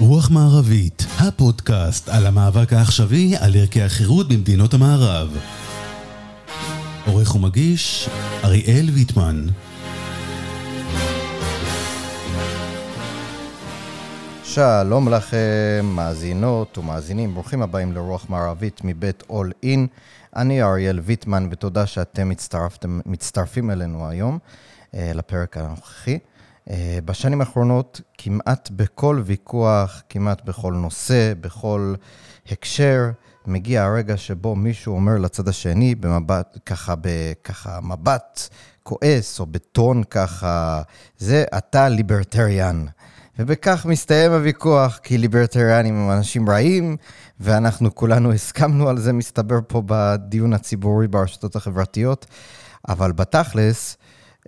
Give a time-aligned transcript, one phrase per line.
[0.00, 5.38] רוח מערבית, הפודקאסט על המאבק העכשווי על ערכי החירות במדינות המערב.
[7.06, 8.08] עורך ומגיש,
[8.44, 9.46] אריאל ויטמן.
[14.44, 19.86] שלום לכם, מאזינות ומאזינים, ברוכים הבאים לרוח מערבית מבית אול אין.
[20.36, 22.30] אני אריאל ויטמן, ותודה שאתם
[23.06, 24.38] מצטרפים אלינו היום
[24.94, 26.18] אה, לפרק הנוכחי.
[27.04, 31.94] בשנים האחרונות, כמעט בכל ויכוח, כמעט בכל נושא, בכל
[32.48, 33.10] הקשר,
[33.46, 38.48] מגיע הרגע שבו מישהו אומר לצד השני במבט, ככה, בככה, מבט
[38.82, 40.82] כועס, או בטון ככה,
[41.18, 42.86] זה אתה ליברטריאן.
[43.38, 46.96] ובכך מסתיים הוויכוח, כי ליברטריאנים הם אנשים רעים,
[47.40, 52.26] ואנחנו כולנו הסכמנו על זה, מסתבר פה בדיון הציבורי ברשתות החברתיות.
[52.88, 53.96] אבל בתכלס,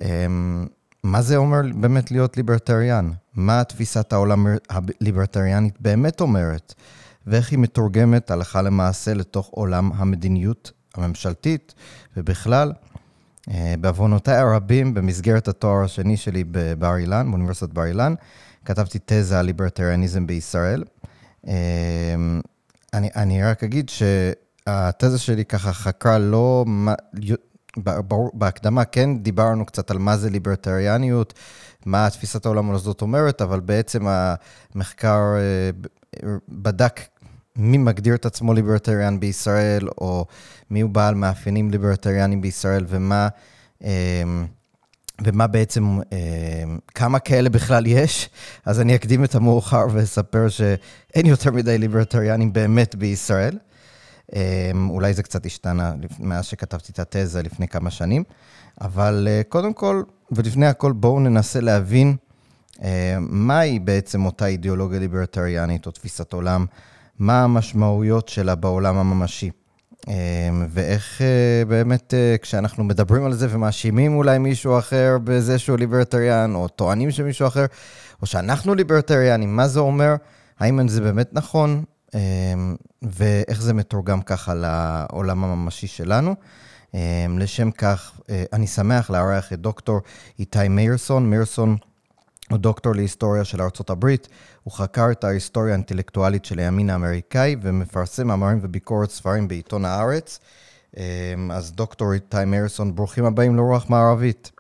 [0.01, 0.67] אמ,
[1.05, 3.11] מה זה אומר באמת להיות ליברטריאן?
[3.35, 6.75] מה תפיסת העולם הליברטריאנית באמת אומרת?
[7.27, 11.75] ואיך היא מתורגמת הלכה למעשה לתוך עולם המדיניות הממשלתית
[12.17, 12.73] ובכלל?
[13.51, 18.15] אה, בעוונותיי הרבים, במסגרת התואר השני שלי בבר אילן, באוניברסיטת בר אילן,
[18.65, 20.85] כתבתי תזה על ליברטריאניזם בישראל.
[21.49, 21.55] אה,
[22.95, 26.65] אני, אני רק אגיד שהתזה שלי ככה חקרה לא
[28.35, 31.35] בהקדמה כן דיברנו קצת על מה זה ליברטריאניות,
[31.87, 35.71] מה תפיסת העולם הזאת אומרת, אבל בעצם המחקר אה,
[36.49, 37.01] בדק
[37.57, 40.27] מי מגדיר את עצמו ליברטריאן בישראל, או
[40.71, 43.29] מי הוא בעל מאפיינים ליברטריאנים בישראל, ומה,
[43.85, 44.23] אה,
[45.25, 48.31] ומה בעצם, אה, כמה כאלה בכלל יש.
[48.65, 53.59] אז אני אקדים את המאוחר ואספר שאין יותר מדי ליברטריאנים באמת בישראל.
[54.35, 58.25] אמ, אולי זה קצת השתנה מאז שכתבתי את התזה לפני כמה שנים,
[58.81, 62.17] אבל אה, קודם כל, ולפני הכל, בואו ננסה להבין
[62.83, 66.67] אה, מהי בעצם אותה אידיאולוגיה ליברטריאנית או תפיסת עולם,
[67.19, 69.51] מה המשמעויות שלה בעולם הממשי.
[70.09, 70.13] אמ,
[70.69, 76.69] ואיך אה, באמת כשאנחנו מדברים על זה ומאשימים אולי מישהו אחר בזה שהוא ליברטריאן, או
[76.69, 77.67] טוענים שמישהו אחר,
[78.23, 80.15] או שאנחנו ליברטריאנים, מה זה אומר?
[80.59, 81.85] האם זה באמת נכון?
[82.15, 86.35] אמ, ואיך זה מתורגם ככה לעולם הממשי שלנו.
[86.95, 90.01] אמ, לשם כך, אה, אני שמח לארח את דוקטור
[90.39, 91.31] איתי מאירסון.
[91.31, 91.77] מאירסון
[92.51, 94.29] הוא דוקטור להיסטוריה של ארצות הברית.
[94.63, 100.41] הוא חקר את ההיסטוריה האינטלקטואלית של הימין האמריקאי ומפרסם מאמרים וביקורת ספרים בעיתון הארץ.
[100.97, 104.53] אמ, אז דוקטור איתי מאירסון, ברוכים הבאים לרוח מערבית.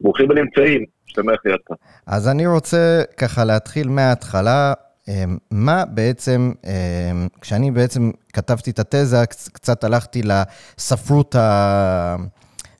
[0.00, 1.76] ברוכים הנמצאים, שמח להיות כאן.
[2.06, 4.72] אז אני רוצה ככה להתחיל מההתחלה.
[5.10, 12.16] אמ, מה בעצם, אמ, כשאני בעצם כתבתי את התזה, קצת הלכתי לספרות ה...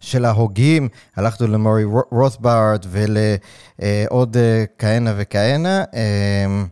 [0.01, 6.67] של ההוגים, הלכנו למורי רוטבארד ולעוד אה, כהנה וכהנה, אמ,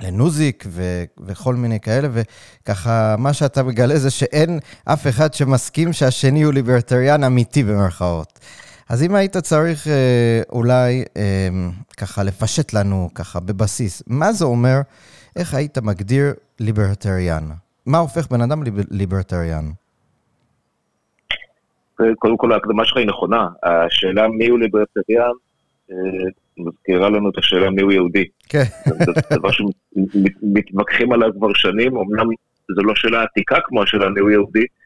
[0.00, 6.42] לנוזיק ו- וכל מיני כאלה, וככה, מה שאתה מגלה זה שאין אף אחד שמסכים שהשני
[6.42, 8.38] הוא ליברטריאן אמיתי במרכאות.
[8.90, 11.48] אז אם היית צריך אה, אולי אה,
[11.96, 14.80] ככה לפשט לנו ככה בבסיס, מה זה אומר,
[15.36, 16.24] איך היית מגדיר
[16.60, 17.44] ליברטריאן?
[17.86, 19.64] מה הופך בן אדם ליברטריאן?
[22.18, 23.48] קודם כל ההקדמה שלך היא נכונה.
[23.62, 25.32] השאלה מי הוא ליברטריאן
[25.90, 25.96] אה,
[26.58, 28.24] מזכירה לנו את השאלה מי הוא יהודי.
[28.48, 28.64] כן.
[28.86, 32.26] זה דבר שמתווכחים עליו כבר שנים, אמנם
[32.74, 34.79] זו לא שאלה עתיקה כמו השאלה מי הוא יהודי, אה,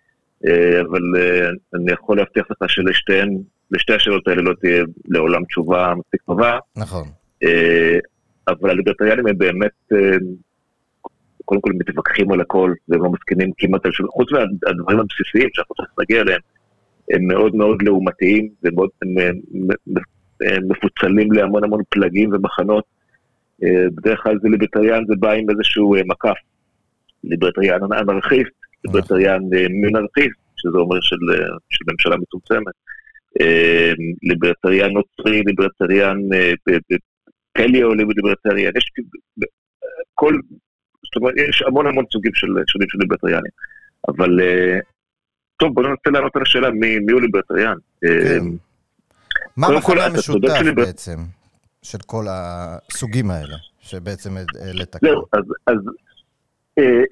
[0.80, 3.38] אבל אה, אני יכול להבטיח לך שלשתיהן
[3.70, 6.58] לשתי השאלות האלה לא תהיה לעולם תשובה מספיק טובה.
[6.76, 7.08] נכון.
[7.42, 7.98] אה,
[8.48, 10.16] אבל הליברטריאנים הם באמת, אה,
[11.44, 15.74] קודם כל מתווכחים על הכל, והם לא מסכימים כמעט על שום, חוץ מהדברים הבסיסיים שאנחנו
[15.74, 16.40] צריכים להגיע אליהם,
[17.10, 18.48] הם מאוד מאוד לעומתיים,
[20.42, 22.84] אה, מפוצלים להמון המון פלגים ומחנות.
[23.94, 26.34] בדרך כלל זה ליברטריאן, זה בא עם איזשהו מקף.
[27.24, 29.42] ליברטריאן אנרכיסט, ליברטריאן
[29.82, 31.16] מנרכיסט, שזה אומר של,
[31.70, 32.74] של ממשלה מצומצמת.
[33.40, 33.92] אה,
[34.22, 36.52] ליברטריאן נוצרי, ליברטריאן אה,
[37.52, 38.90] פליו ליברטריאן, יש
[40.14, 40.34] כל,
[41.04, 43.50] זאת אומרת, יש המון המון סוגים של, שונים של ליברטריאנים.
[44.08, 44.78] אבל אה,
[45.56, 47.76] טוב, בואו ננסה לענות על השאלה מי, הוא ליברטריאן.
[48.00, 48.44] כן.
[49.56, 50.62] מה המחנה המשותף.
[50.76, 51.18] בעצם
[51.82, 54.96] של כל הסוגים האלה, שבעצם העלית?
[55.02, 55.76] זהו, אז, אז
[56.78, 57.02] אה,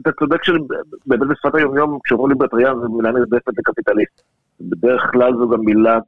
[0.00, 4.22] אתה צודק שבאמת בשפת היומיום, כשאומרים ליברטריאן, זו מילה נרדפת לקפיטליסט.
[4.60, 5.98] בדרך כלל זו גם מילה,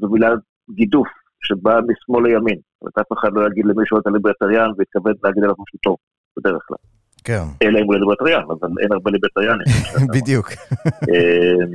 [0.00, 0.28] זו מילה
[0.70, 1.08] גידוף,
[1.42, 2.56] שבאה משמאל לימין.
[2.56, 5.96] זאת אומרת, אף אחד לא יגיד למישהו אתה ליברטריאן ויתכוון להגיד עליו משהו טוב,
[6.36, 6.76] בדרך כלל.
[7.24, 7.42] כן.
[7.62, 9.66] אלא אם הוא ליברטריאן, אבל אין הרבה ליברטריאנים.
[10.14, 10.48] בדיוק.
[11.10, 11.72] אמ,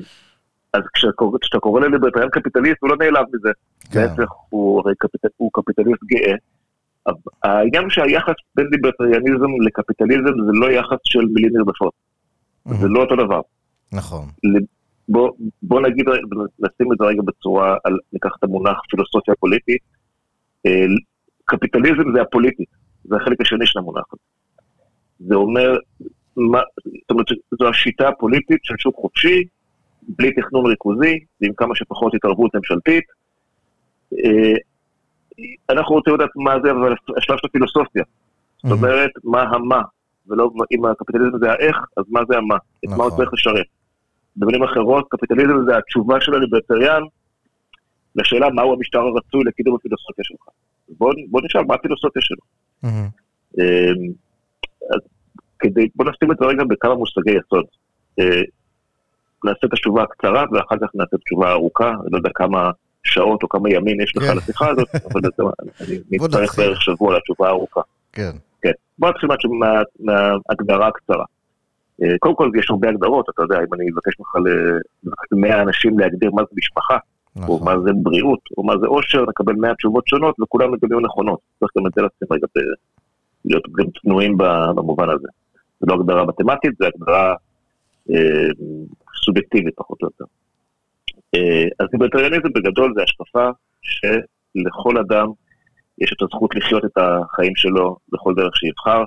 [0.73, 3.49] אז כשאתה קורא לליברטריאן קפיטליסט, הוא לא נעלב מזה.
[3.91, 3.99] כן.
[3.99, 6.35] להפך, הוא קפיטליסט גאה,
[7.43, 11.93] העניין הוא שהיחס בין ליברטריאניזם לקפיטליזם זה לא יחס של מילים נרדפות.
[12.65, 13.41] זה לא אותו דבר.
[13.91, 14.27] נכון.
[15.09, 15.31] בוא,
[15.63, 16.05] בוא נגיד,
[16.59, 19.81] נשים את זה רגע בצורה, על, ניקח את המונח פילוסופיה פוליטית.
[20.65, 20.85] אה,
[21.45, 22.63] קפיטליזם זה הפוליטי,
[23.03, 24.21] זה החלק השני של המונח הזה.
[25.19, 25.77] זה אומר,
[26.37, 26.61] מה,
[27.01, 27.25] זאת אומרת,
[27.59, 29.43] זו השיטה הפוליטית של שוק חופשי,
[30.07, 33.03] בלי תכנון ריכוזי, ועם כמה שפחות התערבות ממשלתית.
[35.69, 38.03] אנחנו רוצים לדעת מה זה, אבל השלב של הפילוסופיה.
[38.63, 39.81] זאת אומרת, מה המה,
[40.27, 43.17] ולא אם הקפיטליזם זה האיך, אז מה זה המה, את מה הוא נכון.
[43.17, 43.65] צריך לשרת.
[44.35, 47.01] במילים אחרות, קפיטליזם זה התשובה של הליברטריאן
[48.15, 50.47] לשאלה מהו המשטר הרצוי לקידום הפילוסופיה שלך.
[51.29, 52.43] בוא, נשאל מה הפילוסופיה שלו.
[52.83, 53.61] Mm-hmm.
[54.93, 54.99] אז
[55.59, 57.65] כדי, בוא נשים את זה רגע בכמה מושגי יסוד.
[58.19, 58.41] אה,
[59.43, 62.71] נעשה את התשובה הקצרה ואחר כך נעשה את התשובה הארוכה, אני לא יודע כמה
[63.03, 64.37] שעות או כמה ימים יש לך כן.
[64.37, 65.21] לשיחה הזאת, אבל
[65.81, 67.81] אני נצטרך בערך שבוע לתשובה הארוכה.
[68.13, 68.31] כן.
[68.61, 68.71] כן.
[68.99, 69.29] בוא נתחיל
[69.99, 71.25] מההגדרה הקצרה.
[72.03, 76.31] אה, קודם כל יש הרבה הגדרות, אתה יודע, אם אני אבקש ממך ל-100 אנשים להגדיר
[76.31, 76.97] מה זה משפחה,
[77.35, 77.59] נכון.
[77.59, 81.39] או מה זה בריאות, או מה זה אושר, נקבל 100 תשובות שונות וכולם יהיו נכונות.
[81.59, 82.47] צריך גם את זה לשים רגע,
[83.45, 84.37] להיות גם צנועים
[84.75, 85.27] במובן הזה.
[85.79, 87.35] זו לא הגדרה מתמטית, זו הגדרה
[88.11, 88.47] אה,
[89.25, 90.25] סובייקטיבית פחות או יותר.
[91.35, 93.49] אה, אז ליברטריאניזם בגדול זה השקפה
[93.81, 95.27] שלכל אדם
[95.97, 99.03] יש את הזכות לחיות את החיים שלו בכל דרך שיבחר,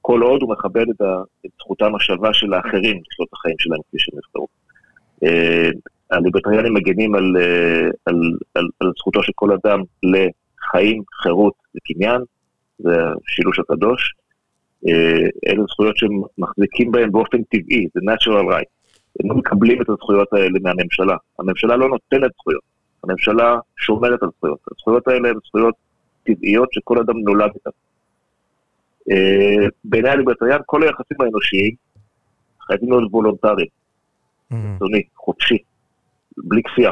[0.00, 1.02] כל עוד הוא מכבד את,
[1.58, 4.48] זכותם השווה של האחרים לחיות את החיים שלהם כפי שהם יבחרו.
[5.24, 5.70] אה,
[6.10, 8.20] הליברטריאנים מגנים על, אה, על,
[8.54, 12.20] על, על זכותו של כל אדם לחיים, חירות וקניין,
[12.78, 12.96] זה
[13.26, 14.14] השילוש הקדוש.
[15.48, 18.75] אלה זכויות שהם מחזיקים בהן באופן טבעי, זה natural right.
[19.20, 21.16] הם לא מקבלים את הזכויות האלה מהממשלה.
[21.38, 22.62] הממשלה לא נותנת זכויות,
[23.04, 24.58] הממשלה שומרת על זכויות.
[24.72, 25.74] הזכויות האלה הן זכויות
[26.24, 27.70] טבעיות שכל אדם נולד איתן.
[29.10, 31.74] אה, בעיני הליברטריאן, כל היחסים האנושיים
[32.66, 33.68] חייבים להיות וולונטריים,
[34.52, 35.58] רצוני, חופשי,
[36.36, 36.90] בלי כפייה.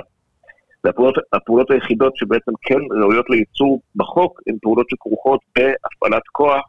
[0.85, 6.62] והפעולות היחידות שבעצם כן ראויות לייצור בחוק, הן פעולות שכרוכות בהפעלת כוח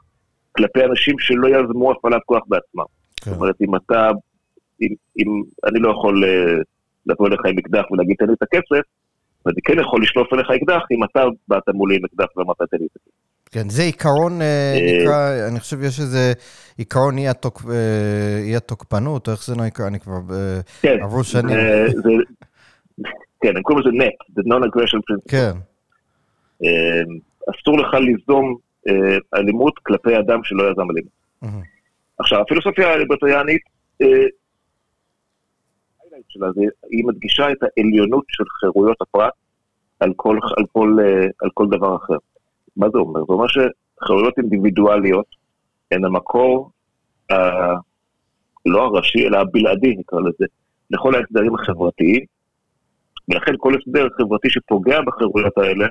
[0.51, 2.83] כלפי אנשים שלא יזמו הפעלת כוח בעצמם.
[3.21, 3.31] כן.
[3.31, 4.09] זאת אומרת, אם אתה
[4.81, 4.87] אם,
[5.19, 6.63] אם אני לא יכול uh,
[7.05, 8.85] לבוא אליך עם אקדח ולהגיד תן לי את הכסף,
[9.45, 12.85] ואני כן יכול לשלוף אליך אקדח אם אתה באת מולי עם אקדח ואמרת תן לי
[12.85, 13.25] את הכסף.
[13.51, 16.33] כן, זה עיקרון, אה, אה, נקרא, אני חושב יש איזה
[16.77, 17.61] עיקרון אי, התוק,
[18.43, 20.19] אי התוקפנות, איך זה נקרא, אני כבר,
[20.81, 21.57] כן, עברו שנים.
[21.93, 22.09] זה,
[23.41, 25.31] כן, הם קוראים לזה NEP, the non-aggression principle.
[25.31, 25.51] כן.
[27.49, 28.55] אסור לך ליזום
[29.35, 31.65] אלימות כלפי אדם שלא יזם אלימות.
[32.19, 33.61] עכשיו, הפילוסופיה הליברטריאנית
[36.15, 39.33] ההיילייט שלה זה, היא מדגישה את העליונות של חירויות הפרט
[39.99, 42.17] על כל, על כל, אה, על כל דבר אחר.
[42.77, 43.19] מה זה אומר?
[43.19, 45.25] זה אומר שחירויות אינדיבידואליות
[45.91, 46.71] הן המקור,
[47.31, 47.35] ה...
[48.65, 50.45] לא הראשי, אלא הבלעדי, נקרא לזה,
[50.91, 52.21] לכל ההסדרים החברתיים,
[53.29, 55.87] ולכן כל הסדר חברתי שפוגע בחירויות האלה,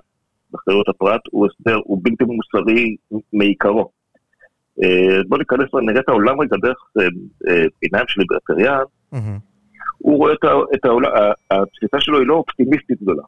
[0.52, 2.96] בחירויות הפרט, הוא הסדר, הוא בלתי מוסרי
[3.32, 3.90] מעיקרו.
[4.82, 6.78] אה, בואו ניכנס, נראה את העולם רגע דרך
[7.48, 8.84] אה, עיניים של ליברטריאן,
[10.04, 10.32] הוא רואה
[10.74, 11.10] את העולם,
[11.50, 13.22] התפיסה שלו היא לא אופטימיסטית גדולה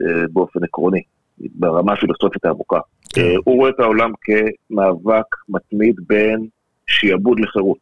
[0.00, 1.02] אה, באופן עקרוני,
[1.38, 2.80] ברמה הפילוסופית העמוקה.
[3.14, 3.20] כן.
[3.20, 6.46] אה, הוא רואה את העולם כמאבק מתמיד בין
[6.86, 7.78] שיעבוד לחירות,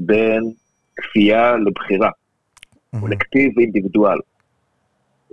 [0.00, 0.52] בין
[0.96, 2.10] כפייה לבחירה,
[3.00, 4.18] קולקטיב ואינדיבידואל.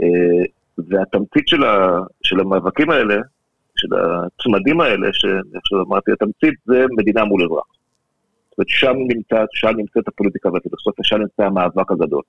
[0.01, 0.45] אה,
[0.77, 3.15] והתמצית של, ה, של המאבקים האלה,
[3.75, 7.65] של הצמדים האלה, שאיך שאמרתי, התמצית זה מדינה מול אזרח.
[8.61, 12.21] זאת אומרת, שם נמצא, שם נמצאת הפוליטיקה והפילוסופיה, שם נמצא המאבק הגדול.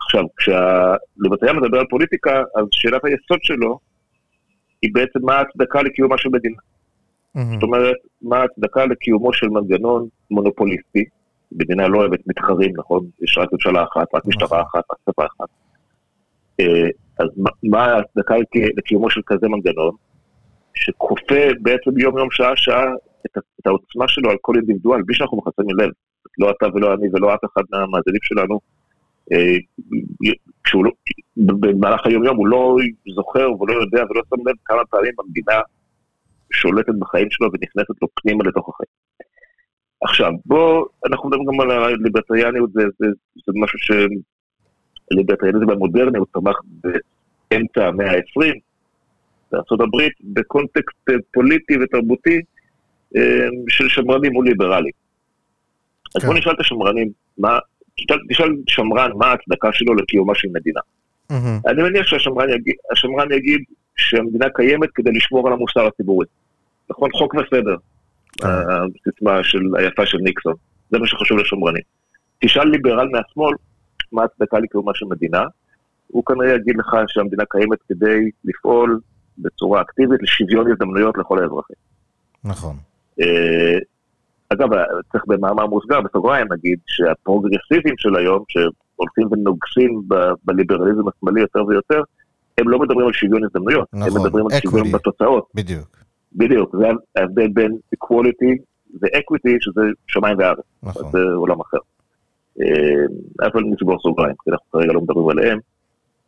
[0.00, 3.78] עכשיו, כשהליברטריאן מדבר על פוליטיקה, אז שאלת היסוד שלו
[4.82, 6.56] היא בעצם מה ההצדקה לקיומה של מדינה.
[6.56, 7.40] Mm-hmm.
[7.54, 11.04] זאת אומרת, מה ההצדקה לקיומו של מנגנון מונופוליסטי,
[11.52, 13.06] מדינה לא אוהבת מתחרים, נכון?
[13.22, 14.60] יש רק ממשלה אחת, רק משטרה נכון.
[14.60, 15.48] אחת, רק צבא אחת.
[16.60, 17.28] אה, אז
[17.62, 18.34] מה ההצדקה
[18.76, 19.94] לקיומו של כזה מנגנון,
[20.74, 22.86] שכופה בעצם יום-יום, שעה-שעה,
[23.26, 25.90] את, את העוצמה שלו על כל אינדיבידואל, בלי שאנחנו מחסמים לב.
[26.38, 28.60] לא אתה ולא אני ולא אף אחד מהמאזינים שלנו.
[29.32, 29.56] אה,
[30.64, 30.90] כשהוא לא,
[31.36, 32.76] במהלך היום-יום הוא לא
[33.14, 35.60] זוכר ולא יודע ולא שם לב כמה פעמים המדינה
[36.52, 38.92] שולטת בחיים שלו ונכנסת לו פנימה לתוך החיים.
[40.00, 43.06] עכשיו, בוא, אנחנו מדברים גם על הליברטריאניות, זה, זה,
[43.46, 43.90] זה משהו ש...
[45.10, 46.56] ליברטריאניזם המודרני, הוא צמח
[47.50, 48.54] באמצע המאה ה-20,
[49.52, 52.40] בארה"ב, בקונטקסט פוליטי ותרבותי, אה,
[53.68, 54.92] של שמרנים מול ליברלים.
[56.16, 56.38] אז בוא כן.
[56.38, 57.58] נשאל את השמרנים, מה,
[58.30, 60.80] תשאל שמרן מה ההצדקה שלו לקיומה של מדינה.
[61.66, 63.62] אני מניח שהשמרן יגיד,
[63.96, 66.26] שהמדינה קיימת כדי לשמור על המוסר הציבורי.
[66.90, 67.76] נכון, חוק וסדר,
[68.42, 70.54] הסיסמה של, היפה של ניקסון,
[70.90, 71.82] זה מה שחשוב לשומרנים.
[72.38, 73.54] תשאל ליברל מהשמאל,
[74.12, 75.42] מה הצדקה לקיומה של מדינה,
[76.08, 79.00] הוא כנראה יגיד לך שהמדינה קיימת כדי לפעול
[79.38, 81.76] בצורה אקטיבית לשוויון הזדמנויות לכל האזרחים.
[82.44, 82.76] נכון.
[83.20, 83.78] אה,
[84.48, 84.68] אגב,
[85.12, 92.02] צריך במאמר מוסגר, בסוגריים נגיד, שהפרוגרסיבים של היום, שהולכים ונוגסים ב- בליברליזם השמאלי יותר ויותר,
[92.58, 94.92] הם לא מדברים על שוויון הזדמנויות, הם נכון, מדברים על שוויון equity.
[94.92, 95.48] בתוצאות.
[95.54, 95.96] בדיוק,
[96.32, 98.62] בדיוק, זה ההבדל בין equality
[99.02, 101.12] ו-equity, שזה שמיים וארץ, נכון.
[101.12, 101.78] זה עולם אחר.
[102.60, 105.58] אה, אבל נסגור סוגריים, כי אנחנו כרגע לא מדברים עליהם.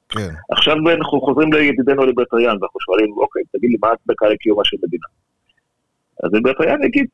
[0.08, 0.30] כן.
[0.50, 5.06] עכשיו אנחנו חוזרים לידידנו ליברטריאן, ואנחנו שואלים, אוקיי, תגיד לי, מה ההצדקה לקיומה של מדינה?
[6.22, 7.06] אז ליברטריאן יגיד,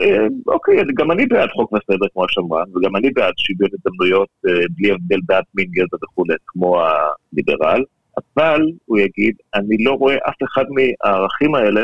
[0.00, 4.52] אה, אוקיי, גם אני בעד חוק וסדר כמו השמרן, וגם אני בעד שוויון הזדמנויות אה,
[4.70, 7.82] בלי הבדל דת, מין, גזע וכולי, כמו הליברל,
[8.18, 11.82] אבל הוא יגיד, אני לא רואה אף אחד מהערכים האלה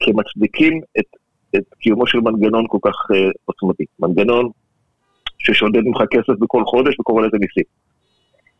[0.00, 1.04] כמצדיקים את,
[1.56, 3.84] את קיומו של מנגנון כל כך אה, עוצמתי.
[3.98, 4.50] מנגנון
[5.38, 7.64] ששודד ממך כסף בכל חודש וקורא לזה מיסים.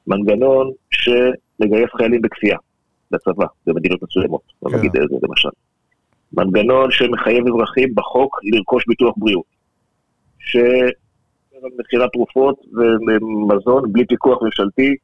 [0.07, 2.59] מנגנון שלגייס חיילים בכפייה
[3.13, 4.79] לצבא במדינות מסוימות, לא.
[4.79, 5.49] נגיד איזה למשל.
[6.37, 9.45] מנגנון שמחייב אזרחים בחוק לרכוש ביטוח בריאות.
[11.65, 14.95] על מכירת תרופות ומזון בלי פיקוח ממשלתי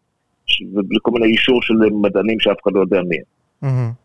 [0.47, 3.23] ש- ובלי כל מיני אישור של מדענים שאף אחד לא יודע מי הם.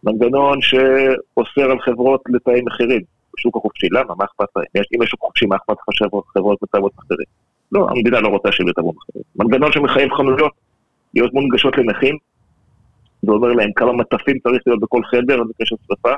[0.03, 3.01] מנגנון שאוסר על חברות לתאם מחירים
[3.37, 3.87] בשוק החופשי.
[3.91, 4.13] למה?
[4.17, 4.65] מה אכפת להם?
[4.75, 7.25] יש- אם יש שוק חופשי, מה אכפת לך שחברות מתאמות מחירים?
[7.71, 9.23] לא, המדינה לא רוצה שהם יתאמו מחירים.
[9.35, 10.51] מנגנון שמחייב חנויות
[11.13, 12.17] להיות מונגשות לנכים,
[13.23, 16.13] ואומר להם כמה מטפים צריך להיות בכל חדר במקרה של שרפה,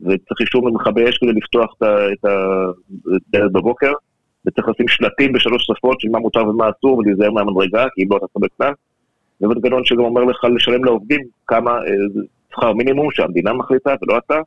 [0.00, 1.74] וצריך אישור ממכבי אש כדי לפתוח
[2.12, 3.92] את הדלת בבוקר,
[4.46, 8.16] וצריך לשים שלטים בשלוש שפות של מה מותר ומה אסור, ולהיזהר מהמדרגה, כי אם לא
[8.16, 8.76] אתה תקבל קנס.
[9.40, 12.22] ומנגנון שגם אומר לך לשלם לעובדים כמה אה,
[12.52, 14.38] שכר מינימום שהמדינה מחליטה ולא אתה,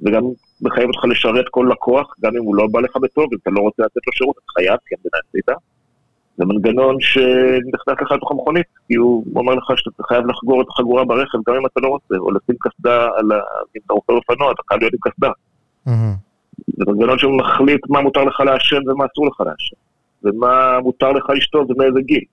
[0.00, 0.22] וגם
[0.60, 3.60] מחייב אותך לשרת כל לקוח, גם אם הוא לא בא לך בטוב, אם אתה לא
[3.60, 5.52] רוצה לתת לו שירות, אתה חייב, כי המדינה החליטה.
[6.36, 11.04] זה מנגנון שנכנס לך לתוך המכונית, כי הוא אומר לך שאתה חייב לחגור את החגורה
[11.04, 13.38] ברכב, גם אם אתה לא רוצה, או לשים קסדה על ה...
[13.76, 15.30] אם אתה רוכב אופנוע, אתה חייב להיות עם קסדה.
[15.86, 16.14] מהמם.
[16.66, 19.76] זה מנגנון שמחליט מה מותר לך לעשן ומה אסור לך לעשן,
[20.24, 22.24] ומה מותר לך לשתות ומאיזה גיל.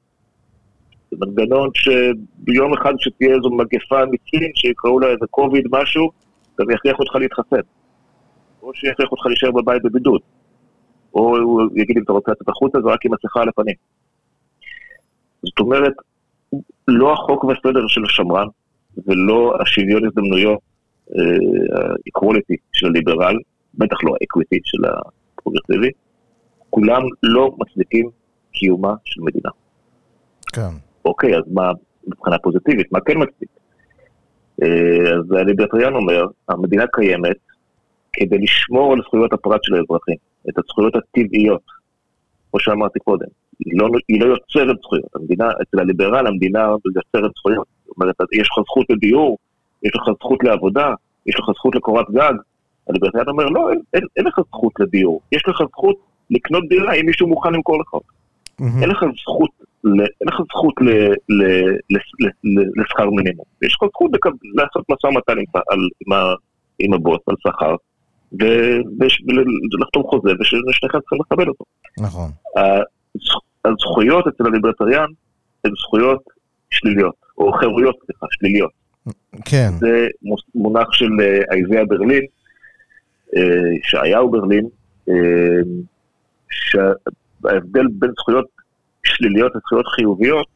[1.12, 6.12] זה מנגנון שביום אחד שתהיה איזו מגפה אמיתית, שיקראו לה איזה קוביד משהו,
[6.60, 7.62] גם יכריח אותך להתחסן.
[8.64, 10.22] או שיכריח אותך להישאר בבית בבידוד.
[11.14, 13.76] או הוא יגיד אם אתה רוצה לצאת החוצה, זה רק עם מסכה על הפנים.
[15.44, 15.94] זאת אומרת,
[16.88, 18.48] לא החוק והסדר של השמרן,
[19.08, 20.60] ולא השוויון הזדמנויות,
[21.10, 23.38] ה-equality של הליברל,
[23.76, 25.90] בטח לא ה-equity של הפרוגרסיבי,
[26.70, 28.10] כולם לא מצדיקים
[28.52, 29.50] קיומה של מדינה.
[30.54, 30.76] כן.
[31.06, 31.72] אוקיי, אז מה
[32.08, 33.50] מבחינה פוזיטיבית, מה כן מצדיק?
[34.64, 37.38] אה, אז הליברטריאן אומר, המדינה קיימת
[38.14, 40.18] כדי לשמור על זכויות הפרט של האזרחים,
[40.50, 41.62] את הזכויות הטבעיות,
[42.52, 43.26] כמו שאמרתי קודם.
[43.60, 46.60] היא לא, היא לא יוצרת זכויות, המדינה, אצל הליברל המדינה
[46.96, 47.68] יוצרת זכויות.
[47.88, 49.38] זאת אומרת, יש לך זכות לדיור,
[49.84, 50.94] יש לך זכות לעבודה,
[51.26, 52.34] יש לך זכות לקורת גג.
[52.90, 55.96] הליברטריאן אומר, לא, אין, אין, אין לך זכות לדיור, יש לך זכות
[56.30, 58.08] לקנות דירה אם מישהו מוכן למכור לך אותה.
[58.60, 58.82] מהמם.
[58.82, 59.50] אין לך זכות,
[59.84, 60.90] ל, אין לך זכות ל,
[61.30, 61.44] ל,
[61.90, 63.46] ל, ל, ל, לשכר מינימום.
[63.62, 64.12] יש לך זכות
[64.56, 66.34] לעשות משא ומתן עם, על, עם, ה-
[66.80, 67.76] עם הבוס על שכר,
[68.40, 71.64] ולחתום חוזה, וששניכם צריכים לקבל אותו.
[72.00, 72.30] נכון.
[72.58, 75.06] הזכ- הזכויות אצל הליברטריאן
[75.66, 76.24] הן זכויות
[76.70, 78.72] שליליות, או חירויות, סליחה, שליליות.
[79.46, 79.70] כן.
[79.80, 80.08] זה
[80.56, 82.24] מונח של אה, אייזיה ברלין,
[83.36, 83.42] אה,
[83.80, 84.68] ישעיהו ברלין,
[85.10, 85.14] אה,
[86.52, 88.46] שההבדל בין זכויות
[89.04, 90.48] שליליות לזכויות חיוביות,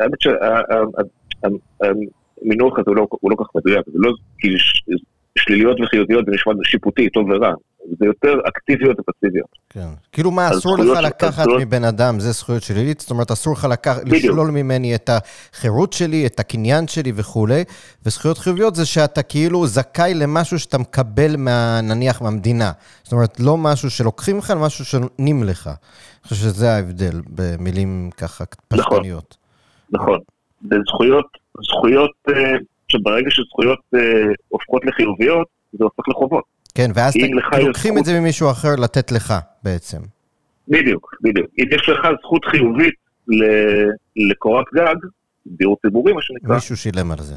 [0.00, 0.20] האמת
[1.40, 4.48] שהמינוח הזה הוא לא- הוא לא כל כך מדויק, זה לא כי
[5.40, 7.52] שליליות וחיוביות זה נשמע שיפוטי, טוב ורע,
[7.98, 9.48] זה יותר אקטיביות ופסיביות.
[9.70, 9.86] כן.
[10.12, 13.64] כאילו מה אסור לך לקחת הזכויות- מבן אדם, זה זכויות שלילית, זאת אומרת אסור לך
[14.04, 14.14] בדיוק.
[14.14, 15.10] לשלול ממני את
[15.52, 17.64] החירות שלי, את הקניין שלי וכולי,
[18.06, 22.72] וזכויות חיוביות זה שאתה כאילו זכאי למשהו שאתה מקבל מה, נניח מהמדינה.
[23.02, 25.66] זאת אומרת, לא משהו שלוקחים לך, אלא משהו שנותנים לך.
[25.66, 25.74] אני
[26.28, 28.94] חושב שזה ההבדל במילים ככה נכון.
[28.94, 29.36] פשטניות.
[29.92, 30.18] נכון.
[30.70, 31.26] וזכויות,
[31.70, 32.10] זכויות,
[32.90, 34.00] שברגע שזכויות אה,
[34.48, 36.44] הופכות לחיוביות, זה הופך לחובות.
[36.74, 37.22] כן, ואז יש
[37.66, 39.98] לוקחים זכות- את זה ממישהו אחר לתת לך בעצם.
[40.68, 41.46] בדיוק, בדיוק.
[41.58, 42.94] אם יש לך זכות חיובית
[43.28, 43.90] ל-
[44.30, 44.94] לקורת גג,
[45.46, 47.34] דיור ציבורי מה שנקרא, מישהו שילם על זה.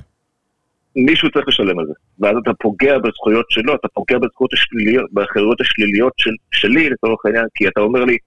[0.95, 1.93] מישהו צריך לשלם על זה.
[2.19, 7.45] ואז אתה פוגע בזכויות שלו, אתה פוגע בזכויות השליליות, בחירויות השליליות של, שלי לצורך העניין,
[7.55, 8.17] כי אתה אומר לי,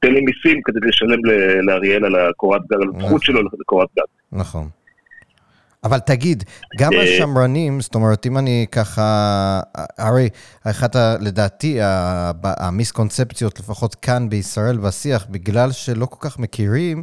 [0.00, 1.18] תן לי מיסים כדי לשלם
[1.66, 4.04] לאריאל על הקורת גג, על הזכות שלו לקורת גג.
[4.32, 4.68] נכון.
[5.84, 6.44] אבל תגיד,
[6.78, 9.60] גם אה, השמרנים, זאת אומרת, אם אני ככה,
[9.98, 10.28] הרי
[10.64, 11.78] אחת, לדעתי,
[12.42, 17.02] המיסקונספציות, לפחות כאן בישראל בשיח, בגלל שלא כל כך מכירים,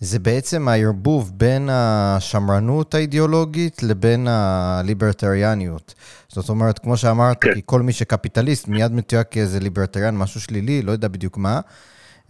[0.00, 5.94] זה בעצם הערבוב בין השמרנות האידיאולוגית לבין הליברטריאניות.
[6.28, 7.54] זאת אומרת, כמו שאמרת, כן.
[7.54, 11.60] כי כל מי שקפיטליסט מיד מתויג כאיזה ליברטריאן, משהו שלילי, לא יודע בדיוק מה.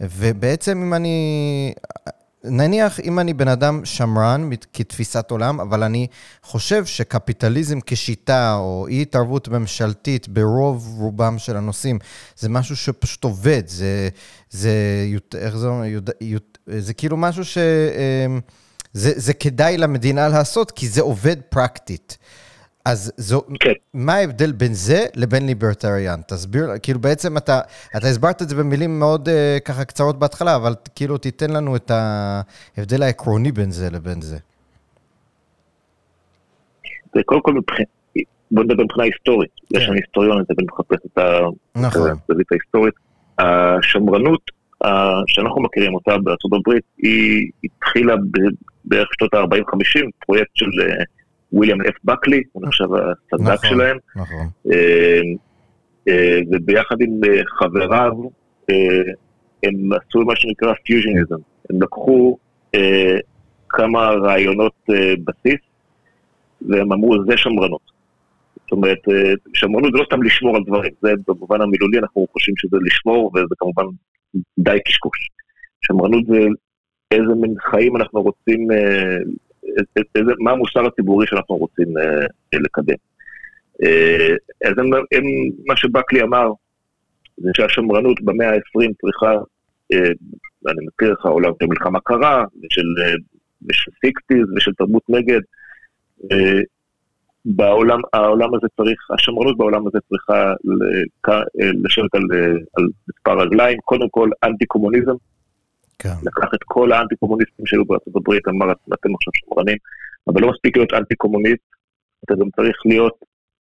[0.01, 1.73] ובעצם אם אני,
[2.49, 6.07] נניח אם אני בן אדם שמרן כתפיסת עולם, אבל אני
[6.43, 11.99] חושב שקפיטליזם כשיטה, או אי התערבות ממשלתית ברוב רובם של הנושאים,
[12.37, 14.09] זה משהו שפשוט עובד, זה,
[14.49, 14.71] זה,
[15.35, 15.67] איך זה
[16.67, 17.57] זה כאילו משהו ש...
[17.57, 18.39] אמ,
[18.93, 22.17] זה, זה כדאי למדינה לעשות, כי זה עובד פרקטית.
[22.85, 23.71] אז זו, כן.
[23.93, 26.21] מה ההבדל בין זה לבין ליברטריאן?
[26.27, 27.59] תסביר, כאילו בעצם אתה,
[27.97, 31.91] אתה הסברת את זה במילים מאוד uh, ככה קצרות בהתחלה, אבל כאילו תיתן לנו את
[31.91, 34.37] ההבדל העקרוני בין זה לבין זה.
[37.15, 37.87] זה קודם כל מבחינת,
[38.51, 39.49] בוא נדבר מבחינה היסטורית.
[39.69, 39.77] כן.
[39.77, 41.17] יש אני היסטוריון, אני מחפש את
[41.75, 42.01] נכון.
[42.11, 42.93] את הזווית ההיסטורית.
[43.39, 44.41] השמרנות
[44.83, 48.15] ה- שאנחנו מכירים אותה בארצות הברית, היא התחילה
[48.85, 51.03] בערך שנות ה-40-50, פרויקט של אה,
[51.51, 53.69] וויליאם אפ בקלי, הוא נחשב הסנדק נכון.
[53.69, 53.97] שלהם.
[54.15, 54.47] נכון.
[54.71, 55.21] אה,
[56.07, 58.11] אה, וביחד עם אה, חבריו,
[59.63, 61.35] הם עשו מה שנקרא פיוז'ניזם.
[61.69, 62.37] הם לקחו
[63.69, 64.89] כמה רעיונות
[65.23, 65.59] בסיס,
[66.69, 67.81] והם אמרו, זה שמרנות.
[68.61, 68.97] זאת אומרת,
[69.53, 73.55] שמרנות זה לא סתם לשמור על דברים, זה במובן המילולי, אנחנו חושבים שזה לשמור, וזה
[73.57, 73.83] כמובן
[74.59, 75.29] די קשקוש.
[75.81, 76.39] שמרנות זה
[77.11, 79.17] איזה מין חיים אנחנו רוצים, אה,
[80.39, 82.95] מה המוסר הציבורי שאנחנו רוצים אה, לקדם.
[83.83, 85.23] אה, אז הם, הם,
[85.65, 86.51] מה שבקלי אמר,
[87.37, 89.31] זה שהשמרנות במאה ה-20 צריכה,
[89.93, 90.11] אה,
[90.71, 93.13] אני מזכיר לך, עולם של מלחמה קרה, ושל, אה,
[93.69, 95.41] ושל sixties ושל תרבות נגד.
[96.31, 96.59] אה,
[97.45, 100.53] בעולם, העולם הזה צריך, השמרנות בעולם הזה צריכה
[101.29, 105.15] אה, לשבת על, אה, על מספר רגליים, קודם כל אנטי קומוניזם,
[105.99, 106.09] כן.
[106.23, 109.77] לקח את כל האנטי קומוניסטים שהיו בארצות הברית, אמר אתם עכשיו שמרנים,
[110.27, 111.65] אבל לא מספיק להיות אנטי קומוניסט,
[112.25, 113.17] אתה גם צריך להיות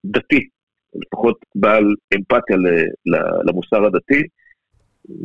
[0.04, 0.48] דתי,
[0.94, 2.56] לפחות בעל אמפתיה
[3.46, 4.22] למוסר הדתי,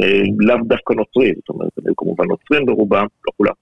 [0.02, 3.54] אה, לאו דווקא נוצרי, זאת אומרת, היו כמובן נוצרים ברובם, לא כולם,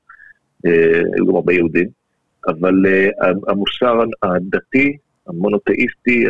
[0.66, 1.90] אה, היו גם הרבה יהודים,
[2.48, 3.10] אבל אה,
[3.48, 6.26] המוסר הדתי, המונותאיסטי,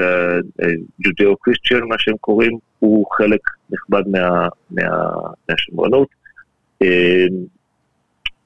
[0.59, 4.83] הג'ודאו-קריסטיאן, מה שהם קוראים, הוא חלק נכבד מה, מה,
[5.49, 6.07] מהשמרנות.
[6.81, 7.25] אה,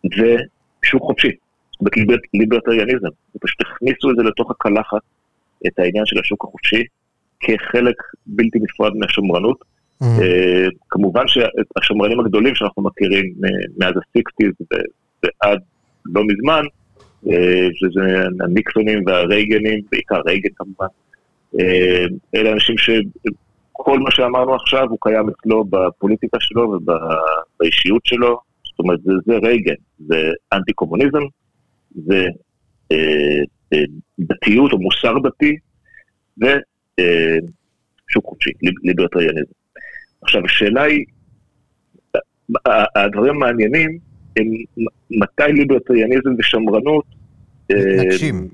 [0.06, 1.32] ושוק חופשי,
[2.34, 5.02] בליברטריאניזם, ופשוט הכניסו את זה לתוך הקלחת,
[5.68, 6.84] את העניין של השוק החופשי,
[7.40, 9.58] כחלק בלתי נפרד מהשמרנות.
[10.04, 10.06] Mm.
[10.06, 14.52] אה, כמובן שהשמרנים הגדולים שאנחנו מכירים אה, מאז הסיקסטיז
[15.24, 15.60] ועד
[16.06, 16.64] לא מזמן,
[17.74, 20.88] שזה הניקסונים והרייגנים, בעיקר רייגן כמובן,
[22.36, 22.76] אלה אנשים
[23.80, 29.34] שכל מה שאמרנו עכשיו הוא קיים אצלו בפוליטיקה שלו ובאישיות שלו, זאת אומרת זה, זה
[29.44, 30.16] רייגן, זה
[30.54, 31.22] אנטי קומוניזם,
[31.96, 32.26] זה
[32.92, 32.98] אה,
[33.74, 33.84] אה,
[34.20, 35.56] דתיות או מוסר דתי,
[36.38, 39.52] ושוק חופשי, ליב- ליברטריאניזם.
[40.22, 41.06] עכשיו השאלה היא,
[42.96, 44.00] הדברים המעניינים
[44.38, 44.46] הם
[45.12, 47.06] מתי ליברטריאניזם ושמרנות
[47.72, 48.48] אה, מתנגשים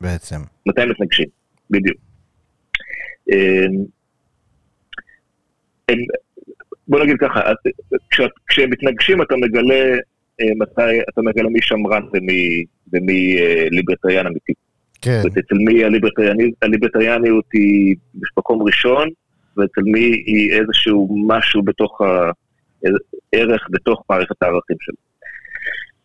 [0.00, 0.40] בעצם.
[0.66, 1.28] מתי מתנגשים,
[1.70, 1.98] בדיוק.
[5.88, 5.98] הם,
[6.88, 7.72] בוא נגיד ככה, את-
[8.10, 9.94] כשאת- כשהם מתנגשים אתה מגלה
[10.40, 14.52] אה, מתי, אתה מגלה מי שמרן ומי, ומי אה, ליברטריאן אמיתי.
[15.02, 19.08] כן, אצל מי הליברטריאני- הליברטריאניות היא במקום ראשון,
[19.56, 22.30] ואצל מי היא איזשהו משהו בתוך ה...
[22.84, 22.98] איזה
[23.32, 24.94] ערך בתוך מערכת הערכים שלו.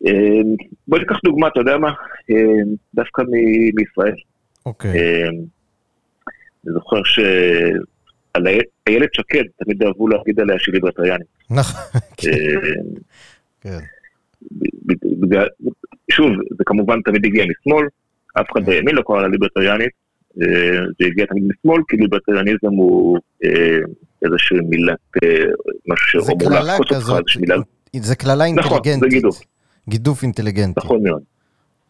[0.07, 0.55] אמ,
[0.87, 1.91] בוא ניקח דוגמה, אתה יודע מה?
[2.29, 2.35] אמ,
[2.95, 3.23] דווקא
[3.75, 4.15] מישראל.
[4.65, 4.91] אוקיי.
[4.91, 5.33] אמ,
[6.65, 7.79] אני זוכר שעל
[8.37, 11.27] איי- איילת שקד, תמיד אהבו להגיד עליה שהיא ליברטריאנית.
[11.49, 11.81] נכון,
[12.17, 12.83] כן, אמ,
[13.61, 13.77] כן.
[14.85, 15.47] ב- בגלל-
[16.11, 17.87] שוב, זה כמובן תמיד הגיע משמאל,
[18.41, 19.89] אף אחד בימין לא קרא לה ליברטריאנית,
[20.41, 20.47] אה,
[20.99, 23.77] זה הגיע תמיד משמאל, כי ליברטריאניזם הוא אה,
[24.25, 25.29] איזושהי מילת, אה,
[25.87, 27.55] משהו זה קללה לעקוץ אותך, איזושהי מילה,
[27.95, 29.09] זה קללה נכון, זה אינטליגנטית.
[29.09, 29.41] גידוף.
[29.89, 30.79] גידוף אינטליגנטי.
[30.79, 31.21] נכון מאוד,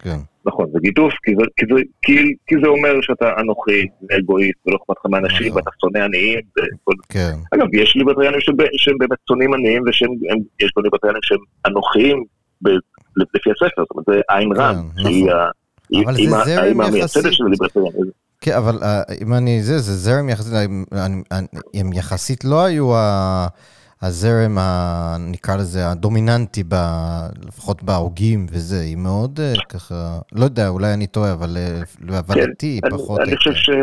[0.04, 0.18] כן.
[0.46, 2.14] נכון, זה גידוף, כי זה, כי זה, כי,
[2.46, 5.56] כי זה אומר שאתה אנוכי, ואגואיסט, ולא אכפת לך מאנשים, נכון.
[5.56, 7.34] ואתה שונא עניים, וכל כן.
[7.54, 8.40] אגב, יש ליברטריאנים
[8.76, 10.02] שהם באמת שונאים עניים, ויש
[10.76, 12.24] גם ליברטריאנים שהם אנוכיים
[12.62, 12.68] ב-
[13.16, 15.38] לפי הספר, זאת אומרת, זה עין רן, כן, שהיא נכון.
[15.40, 15.50] ה-
[15.90, 16.94] היא- אבל היא זה מה- זרם האמא יחסית.
[16.94, 18.10] המייסדת של הליברטריאניזם.
[18.40, 20.52] כן, אבל אה, אם אני, זה, זה זרם יחסית,
[21.74, 23.46] הם- יחסית לא היו ה-
[24.02, 26.74] הזרם, ה, נקרא לזה, הדומיננטי, ב,
[27.48, 32.80] לפחות בהוגים וזה, היא מאוד אה, ככה, לא יודע, אולי אני טועה, אבל אה, להבנתי
[32.82, 33.20] כן, פחות...
[33.20, 33.82] אני, אני חושב שאתה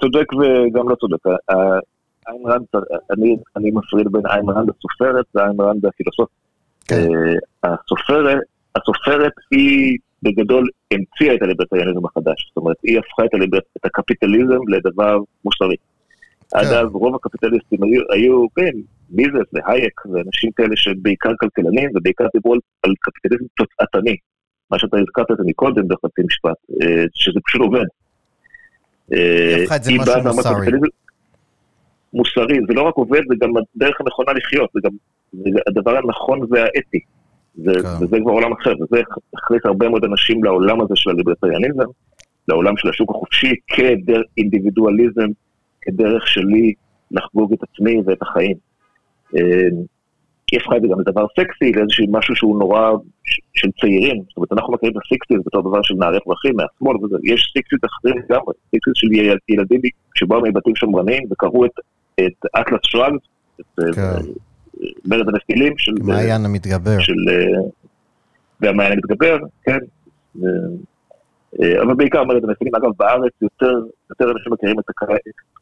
[0.00, 1.26] צודק וגם לא צודק.
[2.28, 2.64] איין ראנד,
[3.10, 6.28] אני, אני מפריד בין איין ראנד הסופרת ואיין ראנד הפילוסוף.
[6.88, 7.08] כן.
[7.64, 8.38] הסופרת,
[8.76, 12.46] הסופרת היא בגדול המציאה את הליברטריאניזם החדש.
[12.48, 13.58] זאת אומרת, היא הפכה את, הליבר...
[13.76, 15.76] את הקפיטליזם לדבר מוסרי.
[16.54, 16.74] עד כן.
[16.74, 18.78] אז רוב הקפיטליסטים היו, היו כן,
[19.10, 24.16] מיזס והייק ואנשים כאלה שבעיקר כלכלנים ובעיקר דיברו על, על קפיטליזם תוצאתני.
[24.70, 27.86] מה שאתה הזכרת את זה מקודם בחצי משפט, אה, שזה פשוט עובד.
[29.10, 30.78] היא הפכה את זה משהו מוסרי.
[32.12, 34.90] מוסרי, זה לא רק עובד, זה גם הדרך הנכונה לחיות, זה גם
[35.32, 37.00] זה הדבר הנכון והאתי.
[37.64, 38.04] ו- כן.
[38.04, 39.02] וזה כבר עולם אחר, וזה
[39.36, 41.84] הכניס הרבה מאוד אנשים לעולם הזה של הליברטריאניזם,
[42.48, 45.28] לעולם של השוק החופשי כאינדיבידואליזם,
[45.82, 46.72] כדרך שלי
[47.10, 48.56] לחגוג את עצמי ואת החיים.
[50.52, 52.90] היא הפכה את זה גם לדבר סקסי, לאיזשהו משהו שהוא נורא
[53.54, 54.22] של צעירים.
[54.28, 57.16] זאת אומרת, אנחנו מכירים את ה sixties בתור דבר של נערי פרחים מהשמאל וזה.
[57.24, 59.08] יש sixties אחרים לגמרי, sixties של
[59.48, 59.80] ילדים
[60.14, 61.70] שבאו מבתים שמרניים וקראו את,
[62.20, 63.12] את Atlas Shrugged,
[63.60, 64.00] את כן.
[65.04, 65.92] מרד הנפילים של...
[66.00, 67.00] מעיין המתגבר.
[67.00, 67.12] של...
[68.60, 69.78] והמעיין המתגבר, כן.
[71.62, 73.74] אה, אבל בעיקר מרד הנפילים, אגב בארץ יותר,
[74.10, 74.84] יותר אנשים מכירים את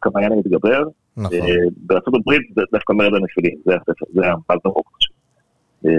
[0.01, 0.83] כמעיין המתגבר.
[1.17, 1.39] נכון.
[1.39, 4.99] אה, בארצות הברית זה דווקא מרד הנפילים, זה הספר, זה המאזרוק.
[5.87, 5.91] אה,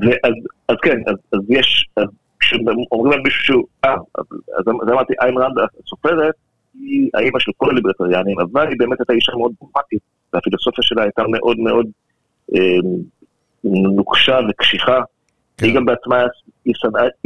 [0.00, 0.34] ואז
[0.68, 2.06] אז כן, אז, אז יש, אז
[2.40, 3.94] כשאומרים על מישהו שהוא, אה,
[4.58, 6.34] אז אמרתי, איין ראנד הסופרת,
[6.74, 10.00] היא האימא של כל הליברטריאנים, אבל היא באמת הייתה אישה מאוד דרמטית,
[10.32, 11.86] והפילוסופיה שלה הייתה מאוד מאוד
[13.64, 15.00] נוקשה וקשיחה.
[15.60, 15.66] כן.
[15.66, 16.16] היא גם בעצמה,
[16.64, 16.74] היא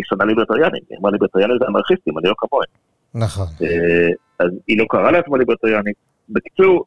[0.03, 2.69] שנאה ליברטריאנים, היא אמרה ליברטריאנים זה אנרכיסטים, אני לא כמוהם.
[3.15, 3.47] נכון.
[3.63, 5.97] אה, אז היא לא קראה לעצמה ליברטריאנית.
[6.29, 6.85] בקיצור,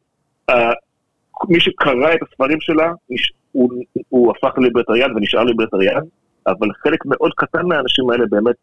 [1.48, 2.92] מי שקרא את הספרים שלה,
[3.52, 3.70] הוא,
[4.08, 6.02] הוא הפך לליברטריאן ונשאר ליברטריאן,
[6.46, 8.56] אבל חלק מאוד קטן מהאנשים האלה באמת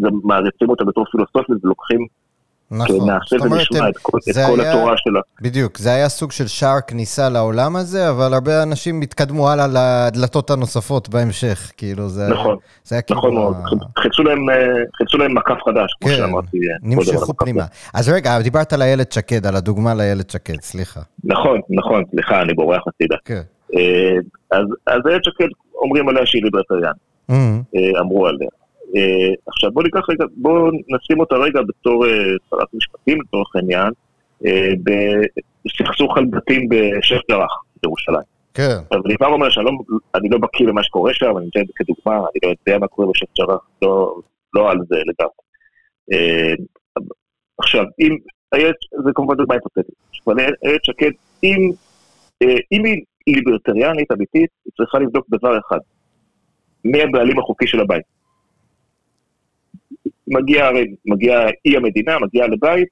[0.00, 2.06] גם מעריצים אותה בתור פילוסופית ולוקחים
[2.70, 3.10] נכון.
[3.10, 5.20] נעשה ונשמע את כל, את כל היה, התורה שלה.
[5.42, 10.50] בדיוק, זה היה סוג של שער כניסה לעולם הזה, אבל הרבה אנשים התקדמו הלאה לדלתות
[10.50, 12.28] הנוספות בהמשך, כאילו זה...
[12.28, 13.20] נכון, זה היה כאילו...
[13.20, 13.56] נכון מאוד,
[13.98, 16.56] חילצו להם, אה, להם מקף חדש, כמו כן, שאמרתי.
[16.56, 17.64] אה, נמשכו פנימה.
[17.94, 21.00] אז רגע, דיברת על איילת שקד, על הדוגמה לאיילת שקד, סליחה.
[21.24, 23.16] נכון, נכון, סליחה, אני בורח הצידה.
[23.24, 23.42] כן.
[23.76, 24.16] אה,
[24.86, 26.92] אז איילת שקד אומרים עליה שהיא ליברטריאן,
[27.30, 28.00] mm-hmm.
[28.00, 28.48] אמרו עליה.
[28.86, 32.08] Uh, עכשיו בוא ניקח רגע, בוא נשים אותה רגע בתור uh,
[32.50, 33.90] שרת משפטים לצורך העניין,
[34.42, 34.46] uh,
[35.64, 38.26] בסכסוך על בתים בשייח' ג'ראח בירושלים.
[38.54, 38.76] כן.
[38.90, 39.70] אז אני כבר אומר שאני לא,
[40.30, 43.08] לא בקיא במה שקורה שם, אני נותן את זה כדוגמה, אני לא יודע מה קורה
[43.12, 44.14] בשייח' ג'ראח, לא,
[44.54, 45.46] לא על זה לגמרי.
[47.58, 48.16] עכשיו, אם,
[49.04, 49.94] זה כמובן דוגמה היפותטית,
[50.26, 51.10] אבל איילת שקד,
[51.44, 51.70] אם,
[52.72, 52.84] אם
[53.26, 55.78] היא ליברטריאנית אמיתית, היא צריכה לבדוק דבר אחד,
[56.84, 58.15] מי הבעלים החוקי של הבית.
[60.28, 60.70] מגיע,
[61.06, 62.88] מגיע אי המדינה, מגיע לבית,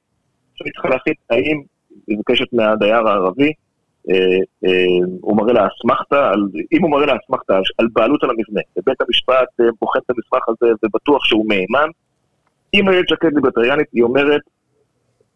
[0.53, 1.63] עכשיו היא צריכה להחליט האם
[2.07, 3.53] היא מבקשת מהדייר הערבי,
[4.11, 4.15] אה,
[4.65, 6.33] אה, הוא מראה לה אסמכתה,
[6.73, 10.49] אם הוא מראה לה אסמכתה על בעלות על המבנה, ובית המשפט אה, בוחן את המסמך
[10.49, 11.89] הזה ובטוח שהוא מהימן,
[12.75, 14.41] אם איילת שקד ליברטריאנית, היא אומרת,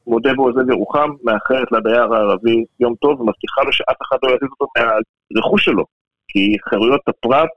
[0.07, 4.67] מודה ועוזב ירוחם, מאחרת לדייר הערבי יום טוב, ומבטיחה לו שאף אחד לא יזיז אותו
[4.79, 5.85] מהרכוש שלו,
[6.29, 7.49] כי חירויות הפרט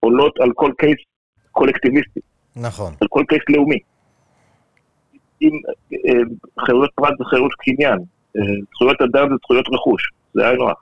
[0.00, 0.98] עולות על כל קייס
[1.52, 2.20] קולקטיביסטי.
[2.56, 2.92] נכון.
[3.00, 3.78] על כל קייס לאומי.
[5.42, 5.50] אם
[5.92, 7.98] אה, חירויות פרט זה חירות קניין,
[8.36, 8.42] אה,
[8.74, 10.76] זכויות אדם זה זכויות רכוש, זה היינו הך.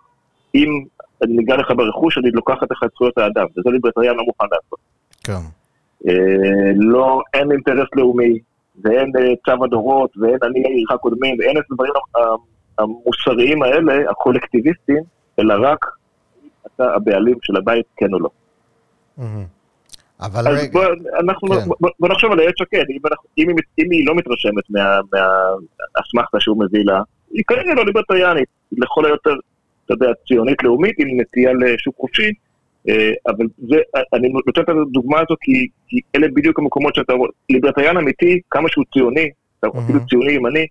[0.54, 0.68] אם
[1.22, 4.78] אני ניגע לך ברכוש, אני לוקחת לך את זכויות האדם, וזה ליברטריאן לא מוכן לעשות.
[5.24, 5.46] כן.
[6.08, 8.38] אה, לא, אין אינטרס לאומי,
[8.84, 9.12] ואין
[9.46, 11.92] צו הדורות, ואין אני עירך קודמים, ואין את הדברים
[12.78, 15.02] המוסריים האלה, הקולקטיביסטיים,
[15.38, 15.86] אלא רק
[16.66, 18.28] אתה הבעלים של הבית, כן או לא.
[20.26, 20.72] אבל רגע.
[20.72, 20.84] בוא,
[21.20, 21.68] אנחנו, כן.
[21.80, 22.98] בוא, בוא נחשוב על איילת שקד, אם,
[23.38, 29.34] אם, אם, היא לא מתרשמת מהאסמכתה שהוא מביא לה, היא כנראה לא ליברטריאנית, לכל היותר,
[29.84, 32.30] אתה יודע, ציונית לאומית עם נטייה לשוק חופשי,
[32.88, 33.76] אה, אבל זה,
[34.12, 38.68] אני נותן את הדוגמה הזו כי, כי אלה בדיוק המקומות שאתה רואה, ליברטריאן אמיתי, כמה
[38.68, 39.30] שהוא ציוני,
[39.68, 40.66] אפילו ציוני ימני,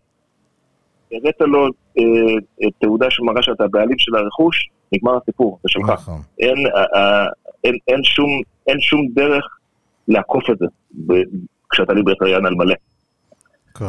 [1.12, 5.89] הראת לו אה, תעודה שמראה שאתה הבעלים של הרכוש, נגמר הסיפור, זה שלך.
[5.89, 6.22] נכון.
[6.39, 7.26] אין, אה,
[7.63, 9.45] אין, אין, שום, אין שום דרך
[10.08, 10.65] לעקוף את זה
[11.69, 12.76] כשאתה ליברטריאן על מלא.
[13.73, 13.86] כן.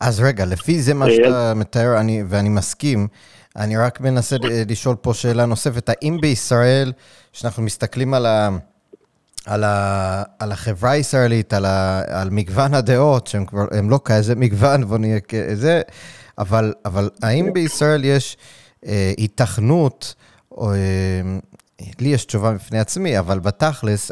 [0.00, 3.08] אז רגע, לפי זה מה שאתה מתאר, אני, ואני מסכים,
[3.56, 4.36] אני רק מנסה
[4.68, 6.92] לשאול פה שאלה נוספת, האם בישראל,
[7.32, 8.48] כשאנחנו מסתכלים על, ה,
[9.46, 14.34] על, ה, על החברה הישראלית, על, ה, על מגוון הדעות, שהם כבר, הם לא כזה
[14.34, 15.80] מגוון, בוא נהיה כזה,
[16.38, 18.36] אבל, אבל האם בישראל יש
[19.18, 20.14] היתכנות,
[20.50, 20.72] או,
[22.00, 24.10] לי יש תשובה בפני עצמי, אבל בתכלס,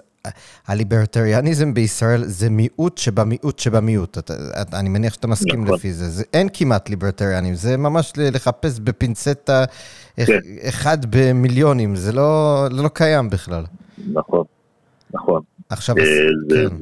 [0.66, 4.18] הליברטריאניזם בישראל זה מיעוט שבמיעוט שבמיעוט.
[4.18, 4.34] אתה,
[4.80, 5.74] אני מניח שאתה מסכים נכון.
[5.74, 6.08] לפי זה.
[6.08, 6.24] זה.
[6.34, 9.64] אין כמעט ליברטריאנים, זה ממש לחפש בפינצטה
[10.16, 10.38] כן.
[10.68, 13.64] אחד במיליונים, זה לא, לא קיים בכלל.
[14.12, 14.44] נכון,
[15.14, 15.42] נכון.
[15.68, 16.04] עכשיו, אה,
[16.48, 16.64] זה...
[16.68, 16.76] כן.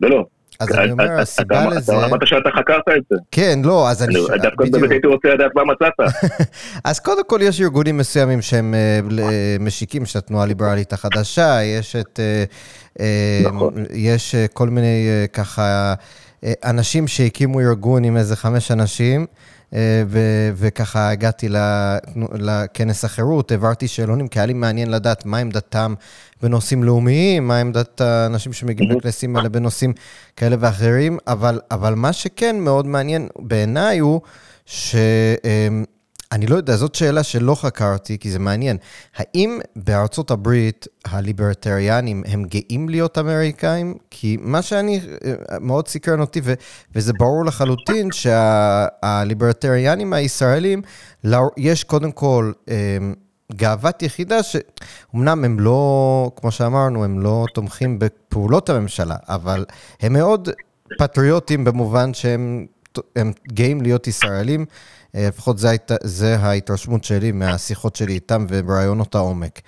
[0.00, 0.26] לא, לא,
[0.60, 1.92] אז אני אומר, הסיבה לזה...
[1.92, 3.16] אתה אמרת שאתה חקרת את זה.
[3.30, 4.14] כן, לא, אז אני...
[4.42, 6.12] דווקא באמת הייתי רוצה לדעת מה מצאת.
[6.84, 9.00] אז קודם כל יש ארגונים מסוימים שהם אה,
[9.60, 12.20] משיקים של התנועה הליברלית החדשה, יש את...
[12.20, 12.44] אה,
[13.00, 13.74] אה, נכון.
[13.94, 15.94] יש כל מיני ככה...
[16.64, 19.26] אנשים שהקימו ארגון עם איזה חמש אנשים,
[20.06, 21.48] ו- וככה הגעתי
[22.34, 25.94] לכנס החירות, העברתי שאלונים, כי היה לי מעניין לדעת מה עמדתם
[26.42, 29.92] בנושאים לאומיים, מה עמדת האנשים שמגיעים לכנסים האלה בנושאים
[30.36, 34.20] כאלה ואחרים, אבל, אבל מה שכן מאוד מעניין בעיניי הוא
[34.66, 34.96] ש...
[36.32, 38.76] אני לא יודע, זאת שאלה שלא חקרתי, כי זה מעניין.
[39.16, 43.94] האם בארצות הברית הליברטריאנים הם גאים להיות אמריקאים?
[44.10, 45.00] כי מה שאני,
[45.60, 46.54] מאוד סקרן אותי, ו,
[46.94, 50.82] וזה ברור לחלוטין שהליברטריאנים הישראלים,
[51.56, 52.52] יש קודם כל...
[53.52, 59.64] גאוות יחידה שאומנם הם לא, כמו שאמרנו, הם לא תומכים בפעולות הממשלה, אבל
[60.00, 60.48] הם מאוד
[60.98, 62.66] פטריוטים במובן שהם
[63.52, 64.64] גאים להיות ישראלים.
[65.14, 69.60] אה, לפחות זה, זה ההתרשמות שלי מהשיחות שלי איתם וברעיונות העומק.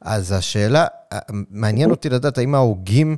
[0.00, 1.18] אז השאלה, אה,
[1.50, 3.16] מעניין אותי לדעת האם ההוגים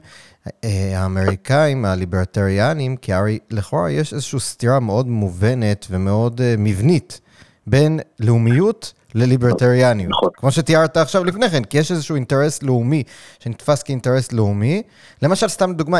[0.64, 7.20] אה, האמריקאים, הליברטריאנים, כי הרי לכאורה יש איזושהי סתירה מאוד מובנת ומאוד מבנית
[7.66, 10.10] בין לאומיות לליברטריאניות.
[10.10, 10.30] נכון.
[10.36, 13.02] כמו שתיארת עכשיו לפני כן, כי יש איזשהו אינטרס לאומי
[13.38, 14.82] שנתפס כאינטרס לאומי.
[15.22, 15.98] למשל, סתם דוגמה,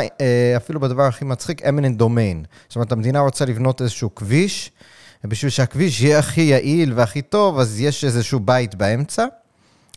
[0.57, 2.47] אפילו בדבר הכי מצחיק, eminent domain.
[2.67, 4.71] זאת אומרת, המדינה רוצה לבנות איזשהו כביש,
[5.23, 9.25] ובשביל שהכביש יהיה הכי יעיל והכי טוב, אז יש איזשהו בית באמצע.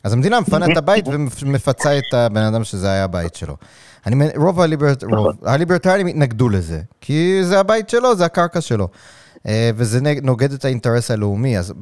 [0.05, 1.05] אז המדינה מפנה את הבית
[1.43, 3.57] ומפצה את הבן אדם שזה היה הבית שלו.
[4.07, 8.89] אני, רוב הליברט, רוב, הליברטריאנים התנגדו לזה, כי זה הבית שלו, זה הקרקע שלו.
[9.47, 11.75] אה, וזה נוגד את האינטרס הלאומי, אז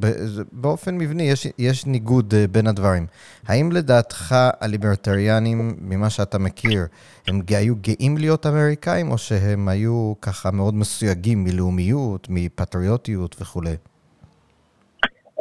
[0.53, 3.07] באופן מבני יש, יש ניגוד אה, בין הדברים.
[3.47, 6.87] האם לדעתך הליברטריאנים, ממה שאתה מכיר,
[7.29, 13.77] הם היו גאים להיות אמריקאים, או שהם היו ככה מאוד מסויגים מלאומיות, מפטריוטיות וכולי?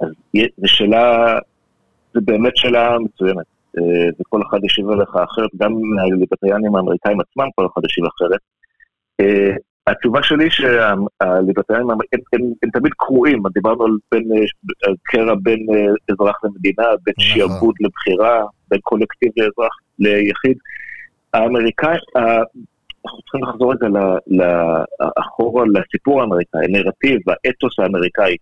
[0.02, 1.38] אז זו שאלה,
[2.14, 3.46] זו באמת שאלה מצוינת.
[3.78, 5.72] אה, וכל אחד ישיב עליך אחרת, גם
[6.04, 8.40] הליברטריאנים האמריקאים עצמם, כל אחד ישיב אחרת.
[9.88, 14.24] התשובה שלי שהליברטריאנים הם, הם, הם, הם תמיד קרועים, דיברנו על בין,
[14.88, 17.34] על קרע בין אה, אזרח למדינה, בין נכון.
[17.34, 20.58] שיעבוד לבחירה, בין קולקטיב לאזרח ליחיד.
[21.34, 21.98] האמריקאי,
[23.06, 23.88] אנחנו צריכים לחזור רגע
[25.18, 28.36] אחורה לסיפור האמריקאי, הנרטיב, האתוס האמריקאי.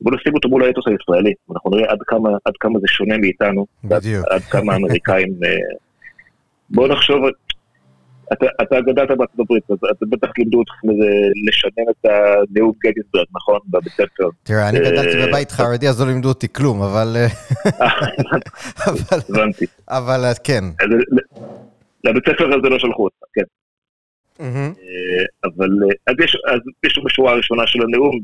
[0.00, 3.66] בואו נשים אותו מול האתוס הישראלי, אנחנו נראה עד כמה, עד כמה זה שונה מאיתנו,
[3.84, 4.26] בדיוק.
[4.26, 5.28] עד, עד כמה האמריקאים...
[5.44, 5.76] אה,
[6.70, 7.24] בואו נחשוב,
[8.32, 10.72] אתה, אתה גדלת בארצות הברית, אז אתה בטח לימדו אותך
[11.48, 13.58] לשנן את הנאום גטיסברג, נכון?
[13.70, 14.28] בבית ספר.
[14.42, 17.16] תראה, אני גדלתי אה, בבית חרדי, אז לא לימדו אותי כלום, אבל...
[17.16, 17.26] אה,
[19.28, 19.64] הבנתי.
[19.88, 20.64] אבל אה, כן.
[22.04, 23.42] לבית ספר הזה לא שלחו אותך, כן.
[25.44, 25.68] אבל
[26.06, 26.14] אז
[26.86, 28.20] יש בשורה הראשונה של הנאום,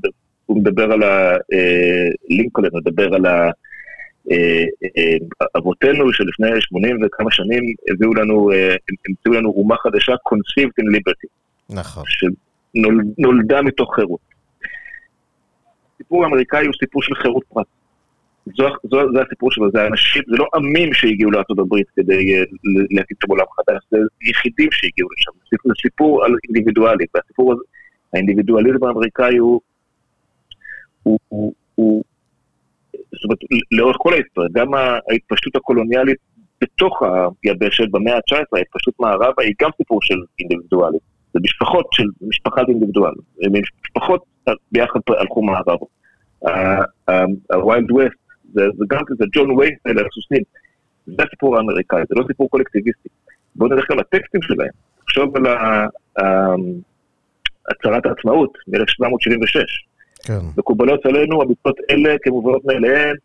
[0.47, 3.51] הוא מדבר על הלינקולן, מדבר על ה...
[4.30, 4.64] אה,
[4.96, 5.16] אה,
[5.58, 8.76] אבותינו שלפני 80 וכמה שנים הביאו לנו, אה,
[9.08, 11.28] המציאו לנו אומה חדשה, conceived in liberty.
[11.70, 12.04] נכון.
[12.06, 14.20] שנולדה מתוך חירות.
[15.94, 17.66] הסיפור האמריקאי הוא סיפור של חירות פרט.
[18.46, 22.44] זו, זו, זה הסיפור שלו, זה אנשים, זה לא עמים שהגיעו לארה"ב כדי
[22.90, 27.62] להקים את העולם חדש, זה יחידים שהגיעו לשם, זה סיפור על אינדיבידואלי, והסיפור הזה,
[28.14, 29.61] האינדיבידואליזם האמריקאי הוא,
[31.02, 32.04] הוא, הוא, הוא
[33.12, 33.38] זאת אומרת,
[33.72, 34.75] לאורך כל ההיסטוריה, גם
[35.11, 36.18] ההתפשטות הקולוניאלית
[36.61, 37.03] בתוך
[37.44, 41.01] היבשת במאה ה-19, ההתפשטות מערבה היא גם סיפור של אינדיבידואלים.
[41.35, 43.12] זה משפחות של משפחת אינדיבידואל.
[43.85, 44.25] משפחות
[44.72, 45.87] ביחד הלכו מערבה.
[47.53, 48.16] ה Wild West,
[48.53, 50.42] זה גם כזה, ג'ון וויין, על הסוסים.
[51.07, 53.09] זה הסיפור האמריקאי, זה לא סיפור קולקטיביסטי.
[53.57, 54.68] בואו נלך גם לטקסטים שלהם.
[55.05, 55.46] תחשוב על
[57.70, 59.91] הצהרת העצמאות מ-1776.
[60.22, 60.40] כן.
[60.58, 63.16] מקובלות עלינו המצוות אלה כמובנות מאליהן,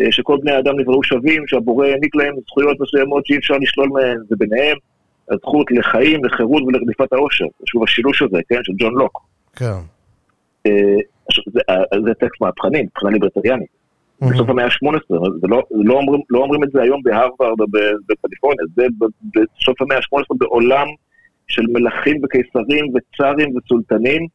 [0.00, 4.18] אה, שכל בני האדם נבראו שווים, שהבורא העניק להם זכויות מסוימות שאי אפשר לשלול מהן,
[4.30, 4.76] וביניהם
[5.30, 7.44] הזכות לחיים, לחירות ולרדיפת העושר.
[7.66, 9.20] שוב, השילוש הזה, כן, של ג'ון לוק.
[9.56, 9.78] כן.
[10.66, 10.96] אה,
[11.52, 13.82] זה, אה, זה טקסט מהפכני, מבחינה ליברטריאנית.
[14.30, 17.66] בסוף המאה ה-18, לא, לא, אומרים, לא אומרים את זה היום בהרווארד או
[18.08, 18.86] בקליפורניה, זה
[19.34, 20.86] בסוף המאה ה-18 בעולם
[21.48, 24.26] של מלכים וקיסרים וצארים וסולטנים,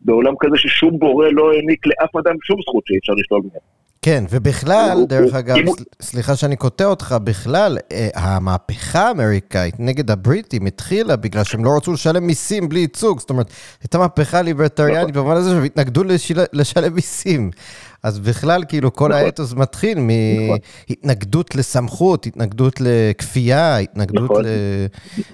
[0.00, 3.78] בעולם כזה ששום בורא לא העניק לאף אדם שום זכות שאי אפשר לשלול ממנו.
[4.02, 5.56] כן, ובכלל, דרך אגב,
[6.02, 11.92] סליחה שאני קוטע אותך, בכלל, אה, המהפכה האמריקאית נגד הבריטים התחילה בגלל שהם לא רצו
[11.92, 13.50] לשלם מיסים בלי ייצוג, זאת אומרת,
[13.82, 15.12] הייתה מהפכה ליברטריאנית נכון.
[15.12, 16.02] במובן הזה שהם התנגדו
[16.52, 17.50] לשלם מיסים.
[18.02, 19.24] אז בכלל, כאילו, כל נכון.
[19.24, 20.58] האתוס מתחיל נכון.
[20.90, 24.44] מהתנגדות לסמכות, התנגדות לכפייה, התנגדות נכון.
[24.44, 24.48] ל...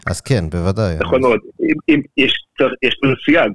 [0.07, 0.97] אז כן, בוודאי.
[1.01, 1.39] נכון מאוד.
[2.17, 2.47] יש,
[3.25, 3.53] סייג,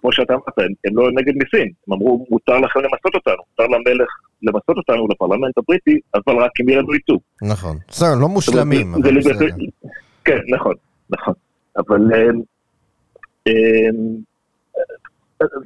[0.00, 1.72] כמו שאתה אמרת, הם, הם לא נגד מיסים.
[1.88, 4.08] הם אמרו, מותר לכם למסות אותנו, מותר למלך
[4.42, 7.20] למסות אותנו, לפרלמנט הבריטי, אבל רק אם יהיה לנו ייצוג.
[7.42, 7.76] נכון.
[7.88, 9.46] בסדר, לא מושלמים, אבל בסדר.
[10.24, 10.74] כן, נכון,
[11.10, 11.34] נכון.
[11.78, 12.40] אבל אמ,
[13.46, 14.16] אמ,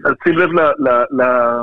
[0.05, 1.63] אז שים לב ל- ל- ל-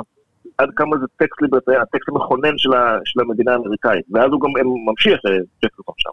[0.58, 2.58] עד כמה זה טקסט ליברטריאן, הטקסט המכונן
[3.04, 4.50] של המדינה האמריקאית, ואז הוא גם
[4.86, 6.10] ממשיך אה, ג'פרסון שם.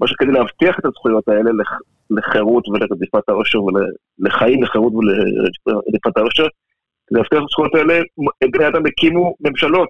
[0.00, 6.46] מה שכדי להבטיח את הזכויות האלה לח- לחירות ולרדיפת העושר ולחיים, לחירות ולרדיפת העושר,
[7.06, 8.02] כדי להבטיח את הזכויות האלה,
[8.52, 9.88] בני אדם הקימו ממשלות,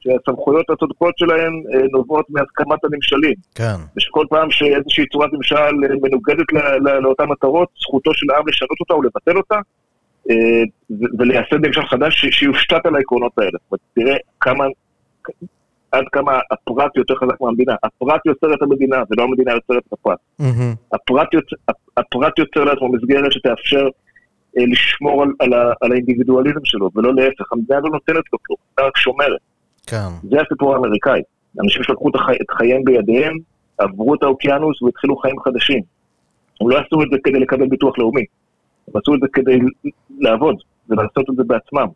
[0.00, 3.34] שהסמכויות הצודקות שלהן אה, נובעות מהסכמת הנמשלים.
[3.54, 5.70] כן, ושכל פעם שאיזושהי צורת ממשל אה,
[6.02, 9.58] מנוגדת ל- ל- לאותן מטרות, זכותו של העם לשנות אותה ולבטל אותה,
[10.30, 10.62] אה,
[11.18, 13.50] ולייסד ממשל חדש שיושתת על העקרונות האלה.
[13.50, 14.64] זאת אומרת, תראה כמה,
[15.94, 17.74] עד כמה הפרט יותר חזק מהמדינה.
[17.82, 20.18] הפרט יוצר את המדינה, ולא המדינה יוצרת את הפרט.
[20.38, 21.46] מהמם, הפרט, יוצ...
[21.96, 23.88] הפרט יוצר לעצמו מסגרת שתאפשר
[24.58, 25.72] אה, לשמור על, על, ה...
[25.80, 27.52] על האינדיבידואליזם שלו, ולא להפך.
[27.52, 29.40] המדינה לא נותנת לו כלום, המדינה רק שומרת.
[29.86, 31.20] כן, זה הסיפור האמריקאי.
[31.62, 32.36] אנשים שלקחו את, החי...
[32.42, 33.36] את חייהם בידיהם,
[33.78, 35.80] עברו את האוקיינוס והתחילו חיים חדשים.
[36.60, 38.24] הם לא עשו את זה כדי לקבל ביטוח לאומי,
[38.88, 39.58] הם עשו את זה כדי
[40.18, 40.56] לעבוד
[40.88, 41.86] ולעשות את זה בעצמם.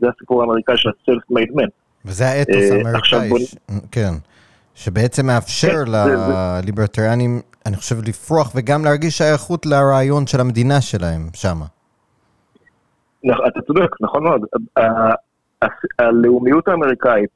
[0.00, 1.83] זה הסיפור האמריקאי של ה-self-made man.
[2.04, 3.54] וזה האתוס אה, האמריקאי, בוא ש-
[3.92, 4.12] כן,
[4.74, 6.16] שבעצם מאפשר כן, זה-
[6.62, 11.64] לליברטריאנים, אני חושב, לפרוח וגם להרגיש שייכות לרעיון של המדינה שלהם שמה.
[13.26, 14.40] נכ- אתה צודק, נכון מאוד.
[15.98, 17.30] הלאומיות האמריקאית,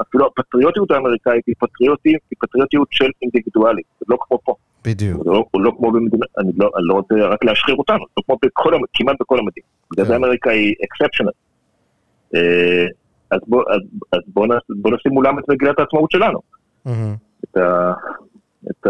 [0.00, 1.98] אפילו הפטריוטיות האמריקאית היא פטריוטיות,
[2.30, 4.54] היא פטריוטיות של אינדיבידואלים, זה לא כמו פה.
[4.84, 5.24] בדיוק.
[5.24, 8.22] זה לא, הוא לא כמו במדינה, אני לא, אני לא רוצה רק להשחיר אותנו, לא
[8.26, 9.66] כמו בכל, כמעט בכל המדינה.
[9.92, 10.06] בגלל.
[10.06, 11.30] זה אמריקה היא אקספשיונל.
[13.30, 13.80] אז בוא, אז,
[14.12, 16.40] אז בוא, בוא נשים מולם את מגילת העצמאות שלנו.
[17.44, 17.92] את, ה,
[18.70, 18.86] את,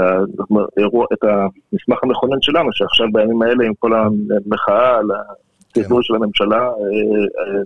[0.76, 5.06] האירוע, את המסמך המכונן שלנו, שעכשיו בימים האלה עם כל המחאה על
[5.70, 6.70] הציבור של הממשלה, אה,
[7.38, 7.62] אה,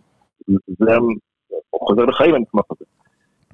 [0.78, 0.96] זה
[1.74, 2.84] חוזר לחיים המסמך הזה.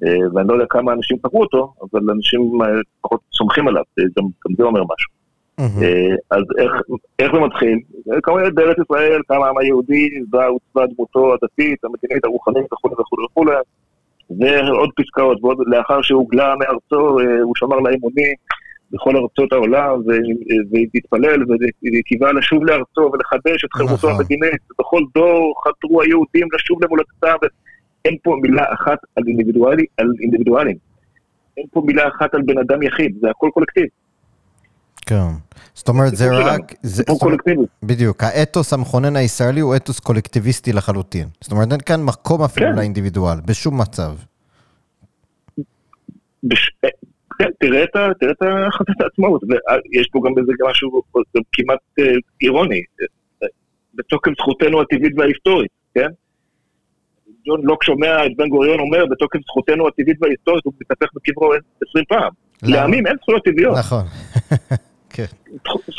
[0.03, 2.51] אה, ואני לא יודע כמה אנשים קראו אותו, אבל אנשים
[3.01, 5.18] פחות סומכים עליו, גם, גם זה אומר משהו.
[5.59, 6.71] אה, אז איך,
[7.19, 7.79] איך זה מתחיל?
[8.11, 13.17] אה, כמובן בארץ ישראל, קם העם היהודי, בה עוצבה דמותו הדתית, המדינית, הרוחנית וכו' וכו'
[13.25, 13.45] וכו',
[14.39, 18.33] ועוד פסקאות, ועוד לאחר שהוגלה מארצו, אה, הוא שמר לה אמונים
[18.91, 21.43] בכל ארצות העולם, ו- והתפלל
[21.99, 24.11] וקיווה לשוב לארצו ולחדש את חירותו נכון.
[24.11, 27.47] המדינית, ובכל דור חתרו היהודים לשוב למולדתם,
[28.05, 29.23] אין פה מילה אחת על
[30.21, 30.75] אינדיבידואלים.
[31.57, 33.85] אין פה מילה אחת על בן אדם יחיד, זה הכל קולקטיב,
[35.09, 35.31] כן.
[35.73, 36.73] זאת אומרת, זה רק...
[36.81, 37.61] זה- סיפור קולקטיבי.
[37.83, 41.27] בדיוק, האתוס המכונן הישראלי הוא אתוס קולקטיביסטי לחלוטין.
[41.41, 42.75] זאת אומרת, אין כאן מקום אפילו כן.
[42.75, 44.11] לאינדיבידואל, בשום מצב.
[46.53, 46.89] אה,
[47.39, 51.01] כן, תראה את, החלטת העצמאות, ויש פה גם איזה משהו
[51.53, 52.03] כמעט אה,
[52.41, 52.81] אירוני,
[53.95, 56.07] בתוקף זכותנו הטבעית וההיסטורית, כן?
[57.45, 62.05] ג'ון לוק שומע את בן גוריון אומר, בתוקף זכותנו הטבעית וההיסטורית, הוא מתהפך בקברו עשרים
[62.09, 62.31] פעם.
[62.63, 62.75] למה?
[62.75, 63.77] לעמים אין זכויות טבעיות.
[63.77, 64.05] נכון.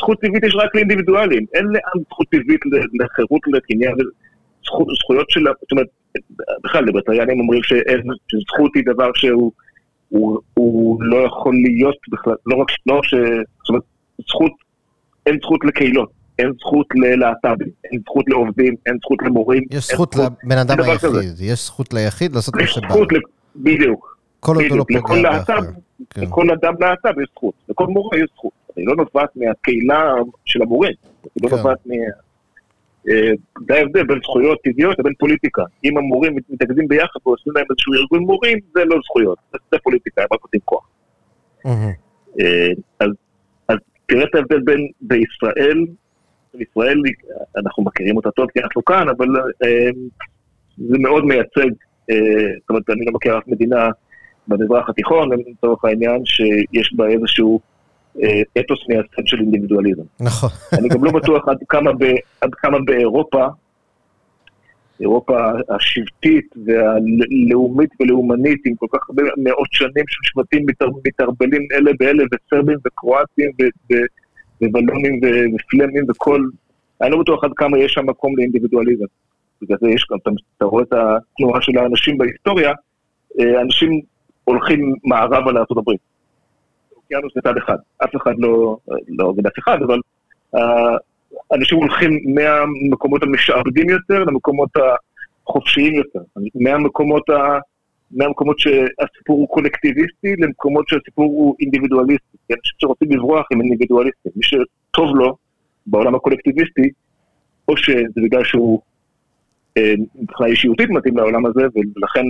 [0.01, 2.61] זכות טבעית יש רק לאינדיבידואלים, אין לעם זכות טבעית
[2.99, 3.93] לחירות, לקניין,
[4.65, 5.87] זכות, זכויות של, זאת אומרת,
[6.63, 9.51] בכלל, ליברטריאנים אומרים שזכות היא דבר שהוא
[10.09, 13.13] הוא, הוא לא יכול להיות בכלל, לא רק, לא ש...
[13.13, 13.83] זאת אומרת,
[14.27, 14.51] זכות,
[15.25, 19.63] אין זכות לקהילות, אין זכות ללהט"בים, אין זכות לעובדים, אין זכות למורים.
[19.71, 21.19] יש זכות לבן אדם דבר כזה.
[21.19, 22.87] היחיד, יש זכות ליחיד לעשות מה יש שבא
[23.55, 25.71] בדיוק, כל עוד הוא לא פוגע להט"ב, באחר.
[26.09, 26.21] כן.
[26.21, 28.51] לכל אדם להט"ב יש זכות, לכל מורה יש זכות.
[28.75, 30.13] היא לא נובעת מהקהילה
[30.45, 31.55] של המורים, היא לא כן.
[31.55, 31.95] נובעת מה...
[33.09, 33.31] אה,
[33.67, 35.63] זה ההבדל בין זכויות טבעיות לבין פוליטיקה.
[35.85, 39.37] אם המורים מתאגדים ביחד ועושים להם איזשהו ארגון מורים, זה לא זכויות,
[39.71, 40.87] זה- פוליטיקה, הם רק נותנים כוח.
[42.39, 42.67] אה,
[42.99, 43.09] אז,
[44.05, 45.85] תראה את ההבדל בין בישראל,
[46.53, 46.97] בישראל
[47.57, 49.27] אנחנו מכירים אותה טוב כי אנחנו כאן, אבל
[49.63, 49.89] אה,
[50.77, 51.69] זה מאוד מייצג,
[52.09, 52.15] אה,
[52.59, 53.89] זאת אומרת, אני לא מכיר אף מדינה
[54.47, 57.70] במזרח התיכון, לצורך העניין, שיש בה איזשהו אה,
[58.59, 60.03] אתוס מייסד של אינדיבידואליזם.
[60.19, 60.49] נכון.
[60.79, 62.03] אני גם לא בטוח עד כמה, ב,
[62.41, 63.47] עד כמה באירופה,
[64.99, 71.91] אירופה השבטית והלאומית ולאומנית, עם כל כך הרבה מאות שנים של שבטים מתר, מתערבלים אלה
[71.99, 73.51] באלה, וסרבים וקרואטים
[74.61, 75.19] ובלונים
[75.55, 76.41] ופלמים וכל
[77.01, 79.05] אני לא בטוח עד כמה יש שם מקום לאינדיבידואליזם.
[79.61, 82.71] בגלל זה יש גם, אתה, אתה רואה את התנועה של האנשים בהיסטוריה,
[83.39, 84.01] אה, אנשים
[84.43, 85.91] הולכים מערבה לארה"ב.
[87.11, 89.99] אוקיינוס בצד אחד, אף אחד לא, לא עובד אף אחד, אבל
[90.55, 90.59] uh,
[91.55, 94.69] אנשים הולכים מהמקומות המשעבדים יותר למקומות
[95.47, 96.19] החופשיים יותר,
[96.55, 97.59] מהמקומות, ה,
[98.11, 104.43] מהמקומות שהסיפור הוא קולקטיביסטי למקומות שהסיפור הוא אינדיבידואליסטי, כי אנשים שרוצים לברוח הם אינדיבידואליסטים, מי
[104.43, 105.35] שטוב לו
[105.87, 106.89] בעולם הקולקטיביסטי,
[107.67, 108.81] או שזה בגלל שהוא
[109.77, 112.25] אה, מבחינה אישיותית מתאים לעולם הזה, ולכן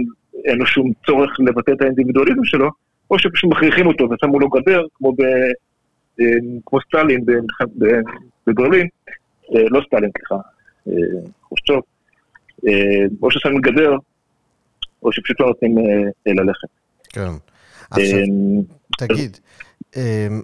[0.45, 2.69] אין לו שום צורך לבטא את האינדיבידואליזם שלו,
[3.12, 5.22] או שפשוט מכריחים אותו ושמו לו גדר, כמו, ב,
[6.20, 6.26] אה,
[6.66, 7.26] כמו סטלין
[8.47, 8.88] בברלין,
[9.55, 10.36] אה, לא סטלין, סליחה,
[11.43, 11.82] חושצ'וב,
[13.22, 13.95] או ששמים גדר,
[15.03, 15.78] או שפשוט לא נותנים
[16.26, 16.68] ללכת.
[17.09, 17.32] כן.
[17.91, 18.20] עכשיו,
[18.97, 19.38] תגיד,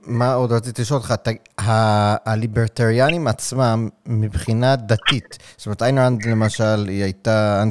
[0.05, 1.13] מה עוד רציתי לשאול אותך?
[2.25, 7.63] הליברטריאנים עצמם, מבחינה דתית, זאת אומרת, איין רנד למשל, היא הייתה,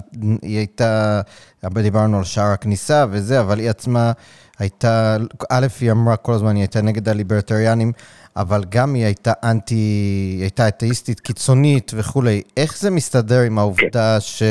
[0.42, 1.20] היא הייתה,
[1.62, 4.12] הרבה דיברנו על שער הכניסה וזה, אבל היא עצמה
[4.58, 5.16] הייתה,
[5.50, 7.92] א', היא אמרה כל הזמן, היא הייתה נגד הליברטריאנים,
[8.36, 12.42] אבל גם היא הייתה אנטי, היא הייתה אתאיסטית קיצונית וכולי.
[12.56, 14.42] איך זה מסתדר עם העובדה ש...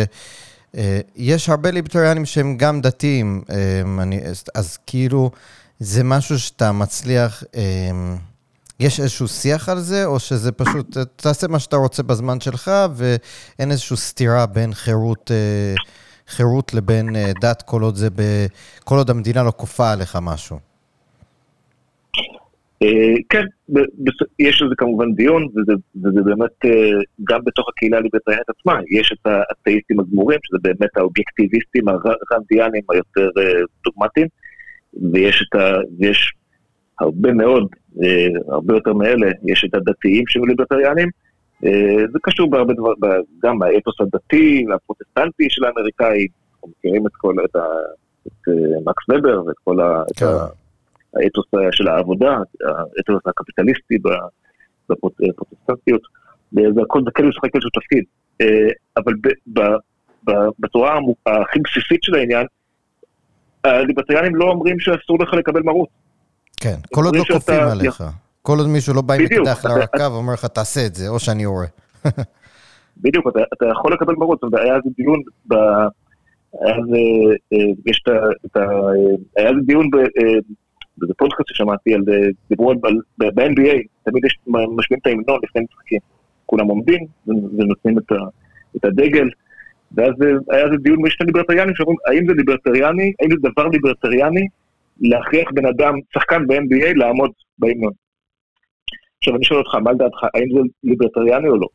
[0.77, 3.99] אה, יש הרבה ליברטריאנים שהם גם דתיים, אמ,
[4.55, 5.31] אז כאילו,
[5.79, 8.15] זה משהו שאתה מצליח, אמ,
[8.79, 13.71] יש איזשהו שיח על זה, או שזה פשוט, תעשה מה שאתה רוצה בזמן שלך, ואין
[13.71, 15.75] איזושהי סתירה בין חירות, אה,
[16.27, 18.21] חירות לבין אה, דת, כל עוד, זה ב,
[18.83, 20.57] כל עוד המדינה לא כופה עליך משהו.
[22.83, 23.43] אה, כן,
[24.39, 26.75] יש לזה כמובן דיון, וזה, וזה באמת
[27.23, 33.29] גם בתוך הקהילה הליברטריאנית עצמה, יש את האתאיסטים הגמורים, שזה באמת האובייקטיביסטים הרנדיאנים היותר
[33.85, 34.27] דוגמטיים.
[35.13, 36.33] ויש, את ה, ויש
[36.99, 37.67] הרבה מאוד,
[38.03, 41.09] אה, הרבה יותר מאלה, יש את הדתיים שהם ליברטריאנים,
[41.65, 42.95] אה, זה קשור בהרבה דברים,
[43.43, 47.65] גם באתוס הדתי והפרוטסטנטי של האמריקאים, אנחנו מכירים את כל, את, ה,
[48.27, 50.25] את אה, מקס ובר ואת כל ה, כן.
[51.13, 52.37] האתוס של העבודה,
[52.97, 53.95] האתוס הקפיטליסטי
[54.89, 56.01] בפרוטסטנטיות,
[56.51, 58.03] זה הכל, זה כן משחק איזשהו תפקיד.
[58.97, 59.13] אבל
[60.59, 62.45] בצורה הכי בסיסית של העניין,
[63.65, 65.89] הליברטריאנים לא אומרים שאסור לך לקבל מרות.
[66.59, 68.03] כן, כל עוד לא כופים עליך.
[68.41, 71.43] כל עוד מישהו לא בא עם אקדח לרקה ואומר לך, תעשה את זה, או שאני
[71.43, 71.65] יורה.
[73.03, 74.39] בדיוק, אתה, אתה יכול לקבל מרות.
[74.41, 75.53] זאת אומרת, היה איזה דיון ב...
[76.61, 76.97] היה איזה,
[77.53, 78.03] אה, יש
[78.45, 78.61] את ה...
[79.37, 82.01] היה איזה דיון באיזה פודקאסט ששמעתי על,
[82.49, 82.77] דיברו על,
[83.17, 85.99] ב-NBA, תמיד יש, משמיעים את ההמנון לפני משחקים.
[86.45, 87.97] כולם עומדים ונותנים
[88.77, 89.29] את הדגל.
[89.95, 90.13] ואז
[90.51, 94.47] היה איזה דיון משני ליברטריאנים שאומרים, האם זה ליברטריאני, האם זה דבר ליברטריאני
[95.01, 97.91] להכריח בן אדם, שחקן ב-NBA, לעמוד בהמנון.
[99.17, 101.67] עכשיו אני שואל אותך, מה לדעתך, האם זה ליברטריאני או לא?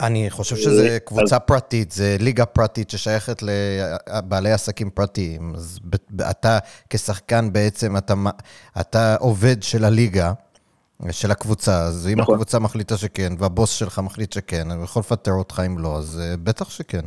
[0.00, 1.38] אני חושב שזו אה, קבוצה.
[1.38, 5.52] פרטית, זו ליגה פרטית ששייכת לבעלי עסקים פרטיים.
[5.54, 5.80] אז
[6.30, 6.58] אתה
[6.90, 8.14] כשחקן בעצם, אתה,
[8.80, 10.32] אתה עובד של הליגה,
[11.10, 12.34] של הקבוצה, אז אם נכון.
[12.34, 16.36] הקבוצה מחליטה שכן, והבוס שלך מחליט שכן, אני יכול לפטר אותך אם לא, אז אה,
[16.36, 17.00] בטח שכן.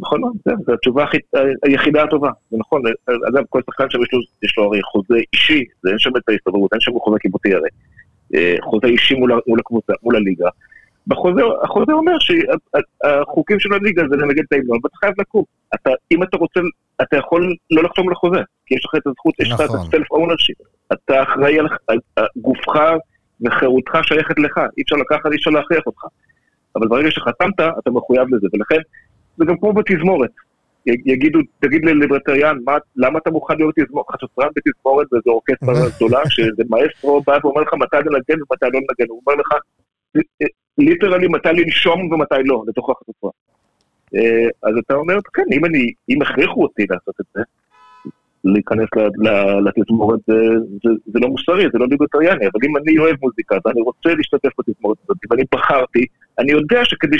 [0.00, 0.36] נכון מאוד,
[0.66, 1.04] זו התשובה
[1.64, 2.82] היחידה הטובה, זה נכון,
[3.28, 3.98] אגב, כל שחקן שם
[4.42, 7.68] יש לו הרי חוזה אישי, זה אין שם את ההסתדרות, אין שם חוזה קיבוצי הרי,
[8.34, 10.48] אה, חוזה אישי מול הקבוצה, מול הליגה.
[11.62, 15.44] החוזה אומר שהחוקים של הליגה זה לנגד את ההמנון, ואתה חייב לקום.
[15.74, 16.60] אתה, אם אתה רוצה,
[17.02, 20.10] אתה יכול לא לחתום לחוזה, כי יש לך את הזכות, יש לך את ה self
[20.10, 20.56] ownership.
[20.92, 21.98] אתה אחראי על, על
[22.36, 22.80] גופך
[23.40, 26.02] וחירותך שייכת לך, אי אפשר לקחת, אי אפשר להכריח אותך.
[26.76, 28.80] אבל ברגע שחתמת, אתה מחויב לזה, ולכן
[29.36, 30.30] זה גם כמו בתזמורת.
[30.86, 32.56] יגידו, תגיד לליברטריאן,
[32.96, 33.74] למה אתה מוכן להיות
[34.10, 39.08] חצוצרן בתזמורת באיזו אורקסטרה גדולה, שזה מאסטרו בא ואומר לך מתי לנגן ומתי לא לנגן,
[39.08, 39.48] הוא אומר לך
[40.78, 43.30] literally מתי לנשום ומתי לא, לתוך החצוצרה.
[44.14, 47.42] אה, אז אתה אומר, כן, אם אני, אם הכריחו אותי לעשות את זה,
[48.44, 48.88] להיכנס
[49.64, 50.34] לתזמורת זה,
[50.84, 54.50] זה, זה לא מוסרי, זה לא ליברטריאני, אבל אם אני אוהב מוזיקה ואני רוצה להשתתף
[54.58, 56.06] בתזמורת הזאת, ואני בחרתי,
[56.38, 57.18] אני יודע שכדי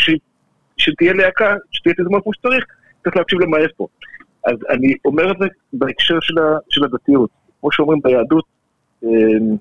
[0.77, 2.65] שתהיה להקה, שתהיה תזמון כמו שצריך,
[3.03, 3.89] צריך להקשיב למאסטרו.
[4.47, 7.31] אז אני אומר את זה בהקשר של, ה, של הדתיות.
[7.61, 8.45] כמו שאומרים ביהדות,
[9.03, 9.57] אמ,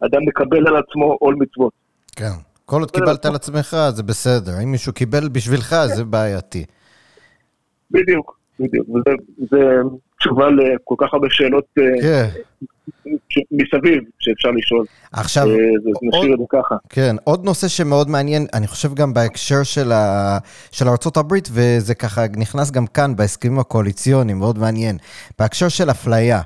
[0.00, 1.72] אדם מקבל על עצמו עול מצוות.
[2.16, 2.32] כן.
[2.64, 4.52] כל עוד קיבלת על עצמך, זה בסדר.
[4.62, 5.76] אם מישהו קיבל בשבילך.
[5.86, 6.64] זה בעייתי.
[7.90, 8.88] בדיוק, בדיוק.
[8.88, 9.62] וזה
[10.18, 12.28] תשובה לכל כך הרבה שאלות אה, כן.
[13.50, 14.86] מסביב שאפשר לשאול.
[15.12, 15.54] עכשיו, אה,
[16.02, 16.74] נשאיר את זה ככה.
[16.88, 20.38] כן, עוד נושא שמאוד מעניין, אני חושב גם בהקשר של, ה,
[20.70, 24.96] של ארה"ב, וזה ככה נכנס גם כאן בהסכמים הקואליציוניים, מאוד מעניין.
[25.38, 26.40] בהקשר של אפליה.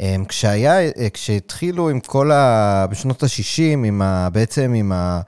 [0.00, 2.86] אמ, כשהיה, אה, כשהתחילו עם כל ה...
[2.90, 4.28] בשנות ה-60, עם ה...
[4.32, 5.20] בעצם עם ה...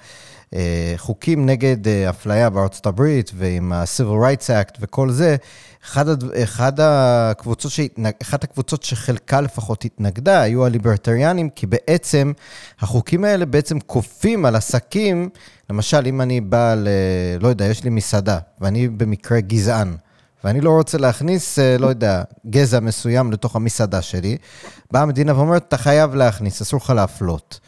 [0.97, 5.37] חוקים נגד אפליה בארצות הברית ועם ה-Civil Rights Act וכל זה,
[5.87, 6.25] אחד, הד...
[6.43, 8.13] אחד הקבוצות שהתנג...
[8.23, 12.33] אחת הקבוצות שחלקה לפחות התנגדה היו הליברטריאנים, כי בעצם
[12.81, 15.29] החוקים האלה בעצם כופים על עסקים,
[15.71, 16.89] למשל, אם אני בא ל...
[17.41, 19.97] לא יודע, יש לי מסעדה, ואני במקרה גזען,
[20.45, 24.37] ואני לא רוצה להכניס, אה, לא יודע, גזע מסוים לתוך המסעדה שלי,
[24.93, 27.61] באה המדינה ואומרת, אתה חייב להכניס, אסור לך להפלות.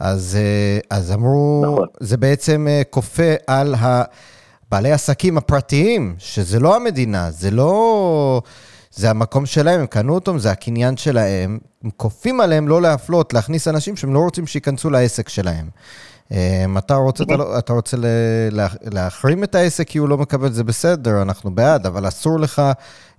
[0.00, 1.86] אז, אה, אז אמרו, נכון.
[2.00, 4.02] זה בעצם אה, כופה על ה...
[4.70, 8.42] בעלי עסקים הפרטיים, שזה לא המדינה, זה לא...
[8.94, 11.58] זה המקום שלהם, הם קנו אותם, זה הקניין שלהם.
[11.84, 15.68] הם כופים עליהם לא להפלות, להכניס אנשים שהם לא רוצים שייכנסו לעסק שלהם.
[16.30, 17.96] אמ, אתה רוצה, אתה, לא, אתה רוצה
[18.82, 22.62] להחרים את העסק כי הוא לא מקבל, זה בסדר, אנחנו בעד, אבל אסור לך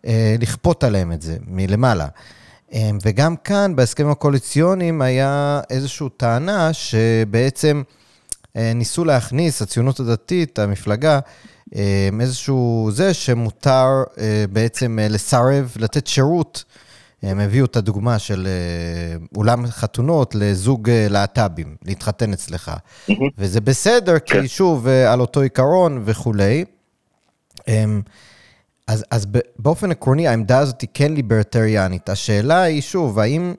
[0.08, 2.08] אה, לכפות עליהם את זה מלמעלה.
[3.04, 7.82] וגם כאן, בהסכמים הקואליציוניים, היה איזושהי טענה שבעצם
[8.56, 11.20] אה, ניסו להכניס, הציונות הדתית, המפלגה,
[11.76, 14.04] אה, איזשהו זה שמותר
[14.52, 16.64] בעצם לסרב, לתת שירות.
[17.24, 18.48] הם הביאו את הדוגמה של
[19.36, 22.72] אולם חתונות לזוג להט"בים, להתחתן אצלך.
[23.38, 24.48] וזה בסדר, כי כן.
[24.48, 26.66] שוב, על אותו עיקרון וכולי.
[28.92, 29.26] אז, אז
[29.60, 32.10] באופן עקרוני, העמדה הזאת היא כן ליברטריאנית.
[32.10, 33.54] השאלה היא, שוב, האם...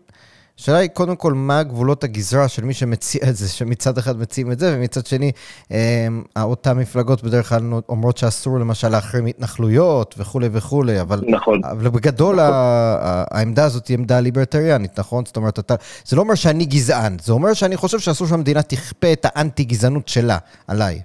[0.59, 4.53] השאלה היא קודם כל, מה גבולות הגזרה של מי שמציע את זה, שמצד אחד מציעים
[4.53, 5.33] את זה, ומצד שני,
[5.71, 5.77] אמ,
[6.43, 11.23] אותן מפלגות בדרך כלל אומרות שאסור למשל להחרים התנחלויות וכולי וכולי, אבל...
[11.29, 11.61] נכון.
[11.65, 12.53] אבל בגדול נכון.
[13.31, 15.25] העמדה הזאת היא עמדה ליברטריאנית, נכון?
[15.27, 15.75] זאת אומרת, אתה,
[16.05, 20.39] זה לא אומר שאני גזען, זה אומר שאני חושב שאסור שהמדינה תכפה את האנטי-גזענות שלה
[20.67, 21.03] עליי.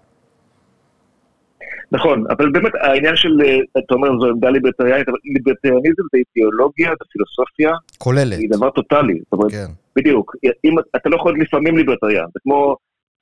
[1.92, 6.90] נכון, אבל באמת העניין של, אה, אתה אומר, זו עמדה ליברטריאנית, אבל ליברטריאניזם זה אידיאולוגיה,
[6.90, 7.72] זה פילוסופיה.
[7.98, 8.38] כוללת.
[8.40, 9.20] היא דבר טוטאלי.
[9.24, 9.68] זאת אומרת, כן.
[9.96, 10.36] בדיוק.
[10.66, 12.76] אם, אתה לא יכול להיות לפעמים ליברטריאן, זה כמו,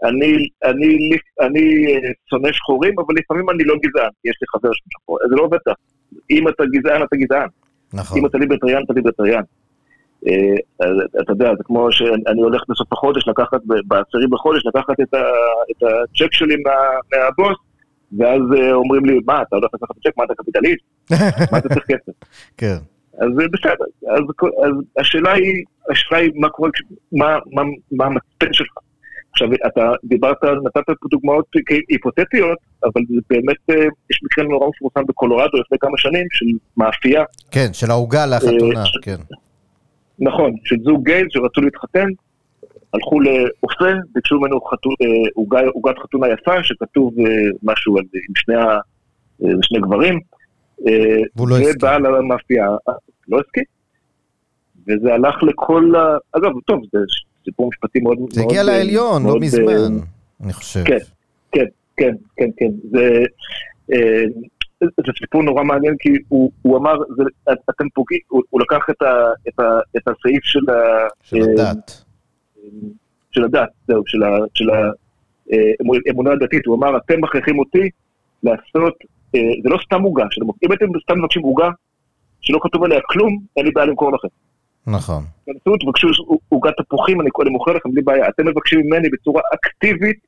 [0.03, 1.09] אני, אני,
[1.41, 5.18] אני אה, שונא שחורים, אבל לפעמים אני לא גזען, יש לי חבר שם שחור.
[5.30, 5.76] זה לא עובד כך.
[6.32, 7.47] אם אתה גזען, אתה גזען.
[7.93, 8.20] נכון.
[8.20, 9.41] אם אתה ליברטריאן, אתה ליברטריאן.
[10.28, 10.55] אה,
[11.22, 16.55] אתה יודע, זה כמו שאני הולך בסוף החודש לקחת, בעשירי בחודש, לקחת את הצ'ק שלי
[16.66, 17.57] מהבוס,
[18.18, 20.84] ואז אה, אומרים לי, מה, אתה הולך לקחת צ'ק, מה אתה קפיטליסט?
[21.51, 22.12] מה אתה צריך כסף?
[22.58, 22.78] כן.
[23.18, 23.86] אז בסדר,
[24.16, 24.24] אז,
[24.66, 26.70] אז השאלה היא, השאלה היא מה קורה,
[27.12, 28.78] מה, מה, מה המצפן שלך.
[29.32, 31.45] עכשיו, אתה דיברת, נתת פה דוגמאות
[31.89, 36.45] היפותטיות, אבל באמת, אה, יש מקרה נורא מפורסם בקולורדו לפני כמה שנים, של
[36.78, 37.24] מאפייה.
[37.51, 39.16] כן, של העוגה לחתונה, אה, כן.
[40.20, 42.08] נכון, של זוג גייז שרצו להתחתן,
[42.96, 44.60] הלכו לאופה, ביקשו ממנו
[45.02, 47.26] אה, עוגת חתונה יפה, שכתוב אה,
[47.64, 50.20] משהו על, עם שני, אה, שני גברים.
[51.36, 51.74] והוא לא הסכים.
[51.78, 52.68] ובעל המאפייה
[53.28, 53.64] לא הסכים.
[54.88, 56.18] וזה הלך לכל ה...
[56.38, 57.00] אגב, טוב, זה
[57.43, 58.18] סיפור משפטי מאוד...
[58.32, 60.00] זה הגיע לעליון, לא מזמן,
[60.43, 60.84] אני חושב.
[60.84, 60.98] כן,
[61.52, 61.66] כן,
[61.98, 62.72] כן, כן, כן.
[62.91, 63.26] זה...
[64.80, 67.24] זה סיפור נורא מעניין, כי הוא, הוא אמר, זה,
[67.70, 70.60] אתם פוגעים, הוא, הוא לקח את, ה, את, ה, את הסעיף של,
[71.24, 72.05] של הדת.
[73.32, 77.89] של הדת, זהו, של, ה, של האמונה הדתית, הוא אמר, אתם מכריחים אותי
[78.43, 78.93] לעשות,
[79.36, 80.26] אה, זה לא סתם עוגה,
[80.63, 81.70] אם אתם סתם מבקשים עוגה
[82.41, 84.28] שלא כתוב עליה כלום, אין לי בעיה למכור לכם.
[84.88, 85.24] נכון.
[85.45, 86.07] תנסו, תבקשו
[86.49, 88.30] עוגת תפוחים, אני, אני מוכר לכם בלי בעיה.
[88.30, 90.20] אתם מבקשים ממני בצורה אקטיבית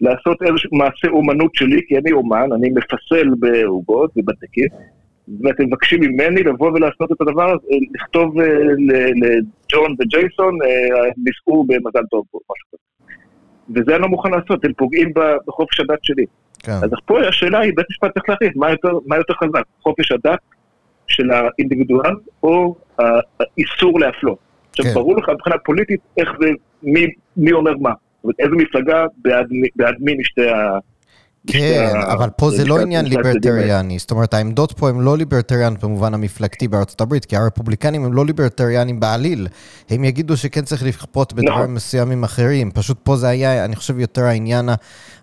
[0.00, 4.68] לעשות איזשהו מעשה אומנות שלי, כי אני אומן, אני מפסל בעוגות ובתיקים.
[5.44, 8.46] ואתם מבקשים ממני לבוא ולעשות את הדבר הזה, לכתוב אה,
[9.14, 11.08] לג'ון וג'ייסון, אה,
[11.66, 12.86] במזל טוב או משהו כזה.
[13.74, 15.12] וזה אני לא מוכן לעשות, הם פוגעים
[15.46, 16.24] בחופש הדת שלי.
[16.58, 16.72] כן.
[16.72, 20.38] אז פה השאלה היא, בית משפט צריך להחליט, מה יותר, מה יותר חזק, חופש הדת
[21.06, 24.38] של האינדיבידואל, או האיסור להפלות.
[24.70, 24.94] עכשיו, כן.
[24.94, 26.50] ברור לך מבחינה פוליטית איך זה,
[26.82, 27.06] מי,
[27.36, 27.92] מי אומר מה.
[28.38, 29.46] איזה מפלגה בעד,
[29.76, 30.78] בעד מי משתי ה...
[31.46, 36.14] כן, אבל פה זה לא עניין ליברטריאני, זאת אומרת העמדות פה הן לא ליברטריאניות במובן
[36.14, 39.48] המפלגתי בארצות הברית, כי הרפובליקנים הם לא ליברטריאנים בעליל.
[39.90, 41.74] הם יגידו שכן צריך לכפות בדברים נכון.
[41.74, 44.68] מסוימים אחרים, פשוט פה זה היה, אני חושב, יותר העניין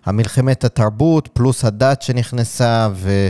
[0.06, 3.28] המלחמת התרבות, פלוס הדת שנכנסה, ו...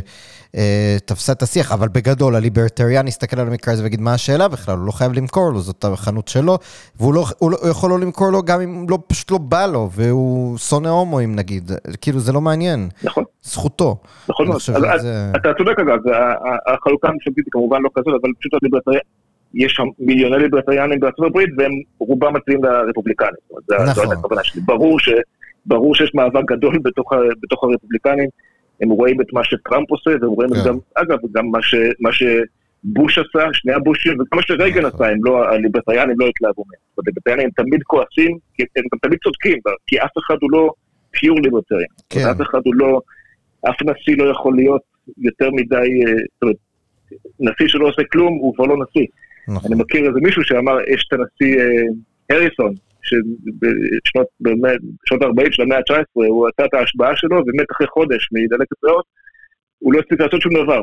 [0.56, 4.76] אה, תפסה את השיח, אבל בגדול הליברטריאן יסתכל על המקרה הזה ויגיד מה השאלה בכלל,
[4.76, 6.58] הוא לא חייב למכור לו, זאת החנות שלו,
[6.96, 9.66] והוא לא, הוא לא, הוא יכול לא למכור לו גם אם לא, פשוט לא בא
[9.66, 12.88] לו, והוא שונא הומואים נגיד, כאילו זה לא מעניין.
[13.02, 13.24] נכון.
[13.42, 13.96] זכותו.
[14.28, 14.60] נכון מאוד.
[14.98, 15.32] זה...
[15.36, 15.98] אתה צודק אגב,
[16.66, 19.00] החלוקה הממשלתית היא כמובן לא כזאת, אבל פשוט הליברטריאן...
[19.54, 23.32] יש שם מיליוני ליברטריאנים בארצות הברית, והם רובם מצביעים לרפובליקנים.
[23.86, 24.06] נכון.
[24.66, 25.08] ברור, ש,
[25.66, 28.28] ברור שיש מאבק גדול בתוך, בתוך הרפובליקנים.
[28.80, 30.68] הם רואים את מה שטראמפ עושה, והם רואים את כן.
[30.68, 35.00] גם, אגב, גם מה, ש, מה שבוש עשה, שני הבושים, וגם מה שרייגן נכון.
[35.02, 36.80] עשה, הם לא, הליברטריאנים לא התלהבו מהם.
[37.06, 40.70] הליברטריאנים תמיד כועסים, הם גם תמיד צודקים, כי אף אחד הוא לא
[41.10, 41.86] פיור ליברטריאן.
[42.10, 42.20] כן.
[42.30, 43.00] אף אחד הוא לא,
[43.70, 44.82] אף נשיא לא יכול להיות
[45.18, 46.56] יותר מדי, אה, זאת אומרת,
[47.40, 49.06] נשיא שלא עושה כלום, הוא כבר לא נשיא.
[49.48, 49.72] נכון.
[49.72, 55.62] אני מכיר איזה מישהו שאמר, יש את הנשיא אה, הריסון, שבשנות באמת, בשנות ה-40 של
[55.62, 59.04] המאה ה-19, הוא עשה את ההשבעה שלו, ומת אחרי חודש מדלקת ריאות,
[59.78, 60.82] הוא לא הספיק לעשות שום דבר.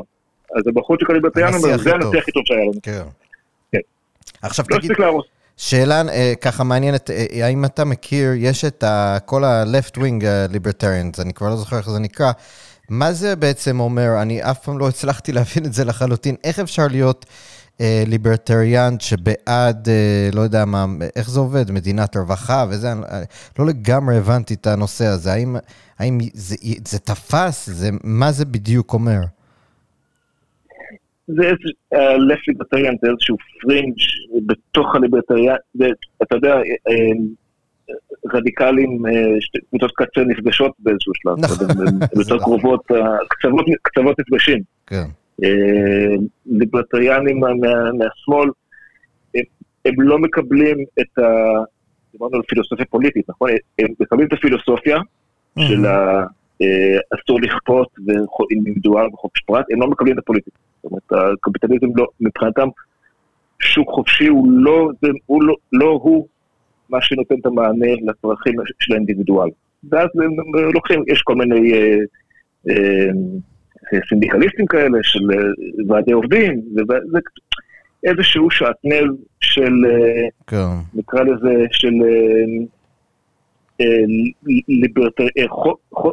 [0.56, 0.96] אז הבחור
[1.56, 2.72] אומר, הכי זה טוב." הנשיא הכי טוב שהיה לנו.
[2.82, 3.02] כן.
[3.72, 3.78] כן.
[4.42, 5.26] עכשיו לא תגיד, הספיק להרוס.
[5.56, 10.46] שאלה אה, ככה מעניינת, אה, האם אתה מכיר, יש את ה, כל ה-left wing אה,
[10.46, 12.32] libertarians, אני כבר לא זוכר איך זה נקרא,
[12.88, 16.86] מה זה בעצם אומר, אני אף פעם לא הצלחתי להבין את זה לחלוטין, איך אפשר
[16.90, 17.32] להיות אה,
[18.06, 20.84] ליברטריאן שבעד, אה, לא יודע מה,
[21.16, 23.22] איך זה עובד, מדינת רווחה וזה, אה,
[23.58, 25.56] לא לגמרי הבנתי את הנושא הזה, האם,
[25.98, 26.56] האם זה,
[26.88, 29.20] זה תפס, זה, מה זה בדיוק אומר?
[31.26, 33.94] זה איזה, הלפט ליברטריאן זה איזשהו פרינג'
[34.46, 35.56] בתוך הליברטריאן,
[36.22, 37.12] אתה יודע, אה, אה,
[38.34, 39.12] רדיקלים, אה,
[39.70, 41.66] קבוצות קצה נפגשות באיזשהו שלב, נכון.
[42.18, 42.38] יותר.
[42.44, 43.16] קרובות, אה,
[43.82, 44.58] קצוות, נפגשים.
[44.86, 45.21] כן, אה,
[46.46, 48.48] ליברטריאנים מה- מה- מהשמאל,
[49.34, 49.42] הם,
[49.84, 51.22] הם לא מקבלים את ה...
[52.12, 53.50] דיברנו על פילוסופיה פוליטית, נכון?
[53.78, 54.98] הם מקבלים את הפילוסופיה
[55.58, 56.24] של ה...
[56.62, 60.58] אה, אסור לכפות ואינדיבידואל וחופש פרט, הם לא מקבלים את הפוליטיקה.
[60.82, 62.68] זאת אומרת, הקפיטליזם לא, מבחינתם,
[63.60, 66.26] שוק חופשי הוא לא, זה, הוא לא, לא הוא
[66.88, 69.48] מה שנותן את המענה לצרכים של האינדיבידואל.
[69.90, 71.96] ואז הם לוקחים, יש כל מיני אה,
[72.70, 73.10] אה,
[74.08, 75.38] סינדיקליסטים כאלה של אה,
[75.88, 77.18] ועדי עובדים, וזה
[78.04, 79.10] איזשהו שעטנז
[79.40, 80.56] של, אה, כן,
[80.94, 82.44] נקרא לזה, של אה,
[84.68, 85.24] ליברטר,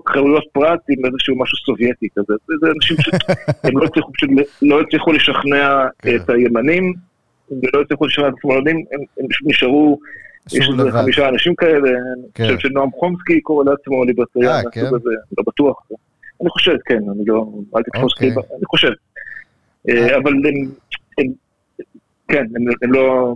[0.10, 2.34] חירויות פרט עם איזשהו משהו סובייטי כזה.
[2.62, 4.12] זה אנשים שהם לא הצליחו
[4.62, 6.16] לא הצליחו לשכנע כן.
[6.16, 6.94] את הימנים,
[7.52, 10.00] ולא הצליחו לשכנע את השמאלנים, הם הם פשוט נשארו,
[10.54, 10.92] יש איזה.
[10.92, 11.90] חמישה אנשים כאלה,
[12.34, 12.44] כן.
[12.44, 14.82] אני חושב שנועם חומסקי קורא לעצמו ליברטריאן, כן?
[15.38, 15.82] לא בטוח.
[16.42, 18.36] אני חושב, כן, אני לא, אל תתפוס אוקיי.
[18.36, 18.90] אותי, אני חושב.
[19.90, 20.72] אה, אבל הם,
[21.18, 21.34] הם-
[22.28, 23.36] כן, הם הם לא,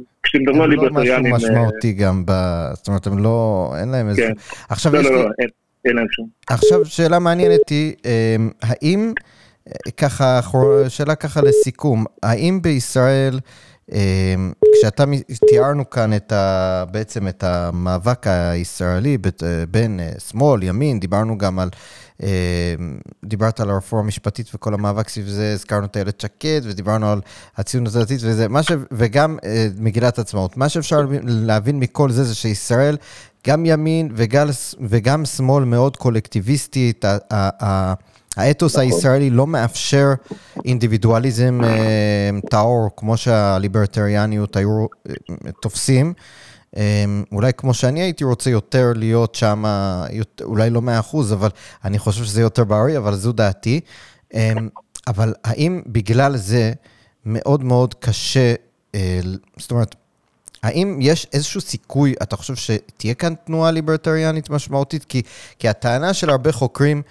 [0.63, 2.31] על הם לא משהו אה, משמעותי גם ב...
[2.73, 3.69] זאת אומרת, הם לא...
[3.79, 4.21] אין להם איזה...
[4.21, 4.33] כן.
[4.69, 5.23] עכשיו לא, יש לא, לי...
[5.23, 6.27] לא, אין- להם שום.
[6.49, 9.13] עכשיו שאלה מעניינת היא, אמ, האם,
[9.67, 10.39] אה, ככה,
[10.87, 13.39] שאלה ככה לסיכום, האם בישראל,
[13.91, 15.03] אמ, כשאתה,
[15.49, 21.59] תיארנו כאן את ה, בעצם את המאבק הישראלי אה, בין אה, שמאל, ימין, דיברנו גם
[21.59, 21.69] על,
[23.25, 27.21] דיברת על הרפורמה המשפטית וכל המאבק סביב זה, הזכרנו את איילת שקד ודיברנו על
[27.57, 28.71] הציונות הדתית וזה, ש...
[28.91, 30.57] וגם אה, מגילת עצמאות.
[30.57, 32.97] מה שאפשר להבין מכל זה זה שישראל
[33.47, 34.49] גם ימין וגם,
[34.81, 37.93] וגם שמאל מאוד קולקטיביסטית, ה- ה- ה-
[38.37, 38.85] האתוס נכון.
[38.85, 40.13] הישראלי לא מאפשר
[40.65, 45.13] אינדיבידואליזם אה, טהור, כמו שהליברטריאניות היו אה,
[45.61, 46.13] תופסים.
[46.77, 49.63] אה, אולי כמו שאני הייתי רוצה יותר להיות שם,
[50.41, 51.49] אולי לא מאה אחוז, אבל
[51.85, 53.79] אני חושב שזה יותר בריא, אבל זו דעתי.
[54.33, 54.53] אה,
[55.07, 56.73] אבל האם בגלל זה
[57.25, 58.53] מאוד מאוד קשה,
[58.95, 59.19] אה,
[59.57, 59.95] זאת אומרת,
[60.63, 65.05] האם יש איזשהו סיכוי, אתה חושב שתהיה כאן תנועה ליברטריאנית משמעותית?
[65.05, 65.21] כי,
[65.59, 67.01] כי הטענה של הרבה חוקרים,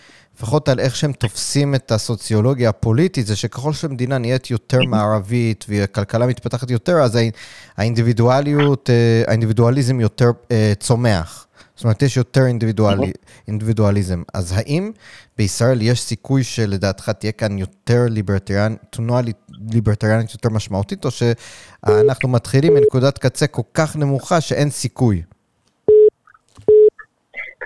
[0.43, 6.26] לפחות על איך שהם תופסים את הסוציולוגיה הפוליטית, זה שככל שהמדינה נהיית יותר מערבית והכלכלה
[6.26, 7.32] מתפתחת יותר, אז האינ-
[7.76, 11.47] האינדיבידואליות, אה, האינדיבידואליזם יותר אה, צומח.
[11.76, 13.12] זאת אומרת, יש יותר אינדיבידואלי,
[13.49, 14.22] אינדיבידואליזם.
[14.34, 14.90] אז האם
[15.38, 19.32] בישראל יש סיכוי שלדעתך תהיה כאן יותר ליברטריאן, תנועה לי-
[19.72, 25.22] ליברטריאנית יותר משמעותית, או שאנחנו מתחילים מנקודת קצה כל כך נמוכה שאין סיכוי?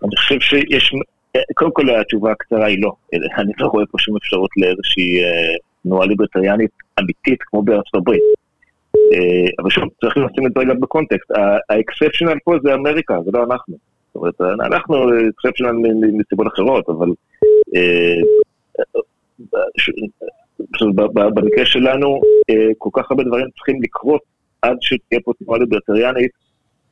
[0.05, 0.93] אני חושב שיש,
[1.55, 2.93] קודם כל התשובה הקצרה היא לא.
[3.39, 6.71] אני לא רואה פה שום אפשרות לאיזושהי אה, תנועה ליברטריאנית
[7.01, 8.23] אמיתית כמו בארצות הברית.
[8.97, 11.31] אה, אבל שוב, צריך לשים את זה רגע בקונטקסט.
[11.71, 13.77] האקספשיונל פה זה אמריקה, זה לא אנחנו.
[14.15, 14.97] זאת אומרת, אנחנו
[15.29, 15.73] אקספשיונל
[16.13, 17.09] מסיבות אחרות, אבל
[17.77, 18.17] אה,
[21.35, 22.21] במקרה שלנו,
[22.79, 24.21] כל כך הרבה דברים צריכים לקרות
[24.63, 26.31] עד שתהיה פה תנועה ליברטריאנית.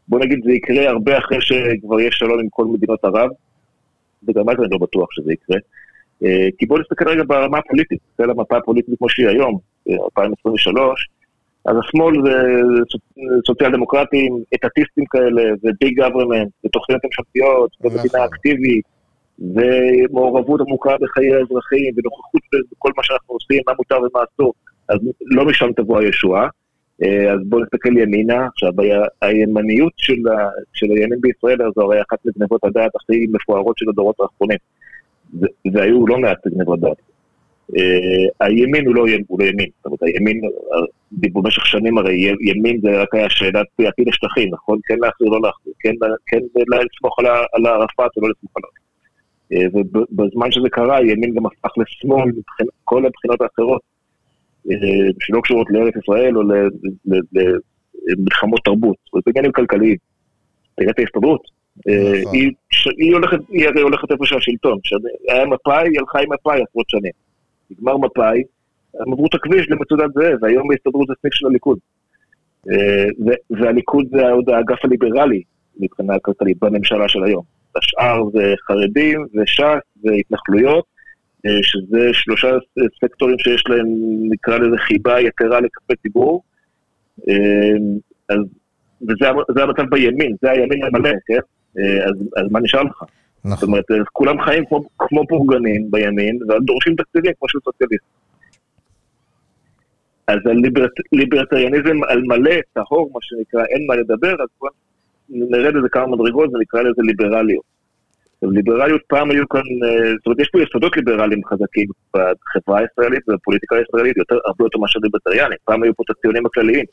[0.09, 3.30] בוא נגיד זה יקרה הרבה אחרי שכבר יש שלום עם כל מדינות ערב,
[4.29, 5.57] וגם אז אני לא בטוח שזה יקרה.
[6.25, 9.59] אה, כי בוא נסתכל רגע ברמה הפוליטית, נסתכל על המפה הפוליטית כמו שהיא היום,
[9.89, 11.09] אה, 2023,
[11.64, 12.33] אז השמאל זה
[12.93, 17.99] סוצ- סוציאל דמוקרטים, אטטיסטים כאלה, וביג גוברמנט, ותוכניות ממשלתיות, נכון.
[17.99, 18.85] ומדינה אקטיבית,
[19.55, 24.55] ומעורבות עמוקה בחיי האזרחים, ונוכחות בכל מה שאנחנו עושים, מה מותר ומה אסור,
[24.89, 26.49] אז לא משם תבוא הישועה.
[27.03, 28.72] אה, אז בואו נסתכל ימינה, עכשיו
[29.22, 30.22] הימניות של,
[30.72, 34.59] של הימין בישראל זו הרי אחת מגנבות הדעת הכי מפוארות של הדורות האחרונים.
[35.72, 36.97] והיו לא מעט גנבות דעת.
[37.76, 40.80] אה, הימין הוא לא, ימין, הוא לא ימין, זאת אומרת הימין, אה,
[41.32, 44.78] במשך שנים הרי ימין זה רק היה שאלת עתיד השטחים, נכון?
[44.86, 45.95] כן להחזיר, לא להחזיר, כן,
[46.26, 47.18] כן לסמוך
[47.53, 48.70] על ערפאת או לא לסמוך עליו.
[49.72, 52.30] ובזמן שזה קרה, הימין גם הפך לשמאל
[52.82, 53.82] מכל הבחינות האחרות,
[55.21, 56.43] שלא קשורות לארץ ישראל או
[58.19, 59.97] למלחמות תרבות, זה עניינים כלכליים.
[60.77, 61.41] תראה את ההסתדרות,
[61.77, 62.35] נכון.
[62.99, 64.79] היא הולכת, היא הרי הולכת איפה שהשלטון,
[65.29, 67.12] היה מפא"י, היא הלכה עם מפא"י עשרות שנים.
[67.71, 68.43] נגמר מפא"י,
[69.01, 71.79] הם עברו את הכביש למצודת זאב, והיום ההסתדרות זה סניף של הליכוד.
[73.51, 75.43] והליכוד זה עוד האגף הליברלי
[75.81, 77.43] מבחינה כלכלית בממשלה של היום.
[77.77, 80.85] השאר זה חרדים וש"ס והתנחלויות,
[81.62, 82.49] שזה שלושה
[83.01, 83.86] סקטורים שיש להם,
[84.30, 86.42] נקרא לזה חיבה יתרה לכספי ציבור.
[88.28, 88.38] אז,
[89.09, 91.38] וזה המצב בימין, זה הימין המלא, כן?
[91.80, 93.03] אז, אז מה נשאר לך?
[93.45, 93.57] נכון.
[93.57, 98.05] זאת אומרת, כולם חיים כמו, כמו פורגנים בימין, ודורשים תקציבים כמו של סוציאליסט.
[100.26, 100.38] אז
[101.12, 104.72] הליברטריאניזם על מלא, טהור, מה שנקרא, אין מה לדבר, אז בואו
[105.28, 107.74] נרד איזה כמה מדרגות ונקרא לזה ליברליות.
[108.53, 113.76] ליברליות פעם היו כאן, אה, זאת אומרת, יש פה יסודות ליברליים חזקים בחברה הישראלית ובפוליטיקה
[113.76, 115.59] הישראלית, יותר, הרבה יותר מאשר ליברטריאנים.
[115.64, 116.84] פעם היו פה את הציונים הכלליים.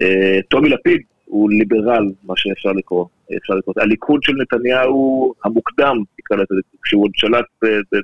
[0.00, 3.06] אה, טומי לפיד הוא ליברל, מה שאפשר לקרוא.
[3.36, 3.74] אפשר לקרוא.
[3.76, 7.44] הליכוד של נתניהו המוקדם, נקרא לזה, כשהוא עוד שלט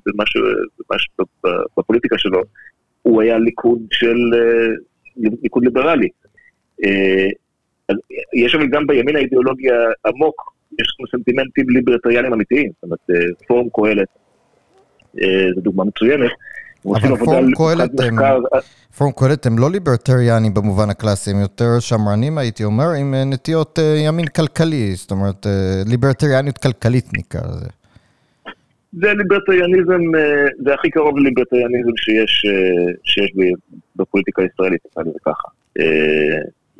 [0.06, 0.42] במשהו,
[1.76, 2.42] בפוליטיקה שלו,
[3.02, 4.72] הוא היה ליכוד של, אה,
[5.42, 6.08] ליכוד ליברלי.
[8.34, 9.68] יש אבל גם בימין האידיאולוגי
[10.04, 14.08] העמוק, יש לנו סנטימנטים ליברטריאנים אמיתיים, זאת אומרת, אה, פורום קהלת,
[15.22, 16.30] אה, זו דוגמה מצוינת.
[16.86, 18.16] אבל פורום קהלת הם,
[18.98, 23.78] פורום קהלת הם לא ליברטריאנים במובן הקלאסי, הם יותר שמרנים הייתי אומר, עם אה, נטיות
[24.06, 25.46] ימין כלכלי, זאת אומרת
[25.86, 27.66] ליברטריאניות כלכלית נקרא לזה.
[28.92, 30.00] זה ליברטריאניזם,
[30.64, 32.46] זה הכי קרוב לליברטריאניזם שיש,
[33.04, 33.32] שיש
[33.96, 35.48] בפוליטיקה הישראלית, נקרא לזה ככה.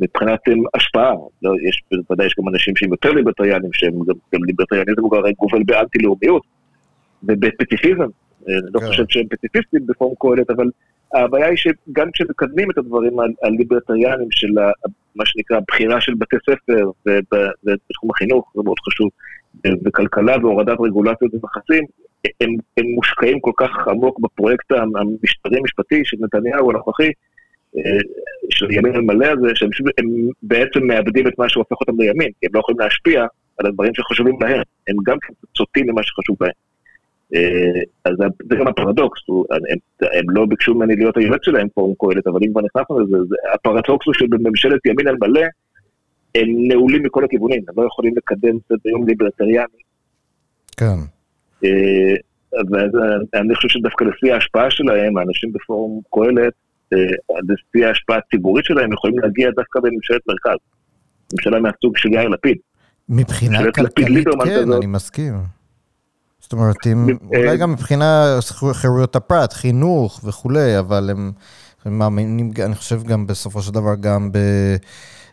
[0.01, 0.41] מבחינת
[0.75, 5.17] השפעה, לא, יש, בוודאי יש גם אנשים שהם יותר ליברטריאנים, שהם גם, גם ליברטריאניזם הוא
[5.17, 6.43] הרי גובל באנטי-לאומיות
[7.23, 8.09] ובפציפיזם.
[8.49, 8.87] אני לא כן.
[8.87, 10.71] חושב שהם פציפיסטים בפורום קהלת, אבל
[11.15, 14.71] הבעיה היא שגם כשמקדמים את הדברים על, על ליברטריאנים של ה,
[15.15, 19.09] מה שנקרא בחירה של בתי ספר ובתחום החינוך, זה מאוד חשוב,
[19.85, 21.85] וכלכלה והורדת רגולציות ומכסים,
[22.41, 27.11] הם, הם מושקעים כל כך עמוק בפרויקט המשטרי-משפטי של נתניהו הנוכחי,
[28.61, 30.07] של ימין על מלא הזה, שהם הם
[30.43, 33.27] בעצם מאבדים את מה שהופך אותם לימין, כי הם לא יכולים להשפיע
[33.59, 35.17] על הדברים שחשובים להם, הם גם
[35.57, 36.53] סוטים ממה שחשוב להם.
[37.35, 38.13] אה, אז
[38.51, 39.79] זה גם הפרדוקס, הם,
[40.19, 44.07] הם לא ביקשו ממני להיות היועץ שלהם פורום קהלת, אבל אם כבר נכנסנו לזה, הפרדוקס
[44.07, 45.47] הוא שבממשלת ימין על מלא,
[46.35, 49.81] הם נעולים מכל הכיוונים, הם לא יכולים לקדם סדר יום ליברטריאני.
[50.77, 50.99] כן.
[51.65, 52.15] אה,
[53.33, 56.53] ואני חושב שדווקא לפי ההשפעה שלהם, האנשים בפורום קהלת,
[57.49, 60.59] לפי ההשפעה הציבורית שלהם, יכולים להגיע דווקא בממשלת מרכז.
[61.33, 62.57] ממשלה מהסוג של יאיר לפיד.
[63.09, 65.35] מבחינה כלכלית, כן, אני מסכים.
[66.39, 68.39] זאת אומרת, אם, אולי אה, גם מבחינה
[68.73, 71.33] חירויות הפרט, חינוך וכולי, אבל הם,
[71.85, 74.31] הם מאמינים, אני חושב גם בסופו של דבר גם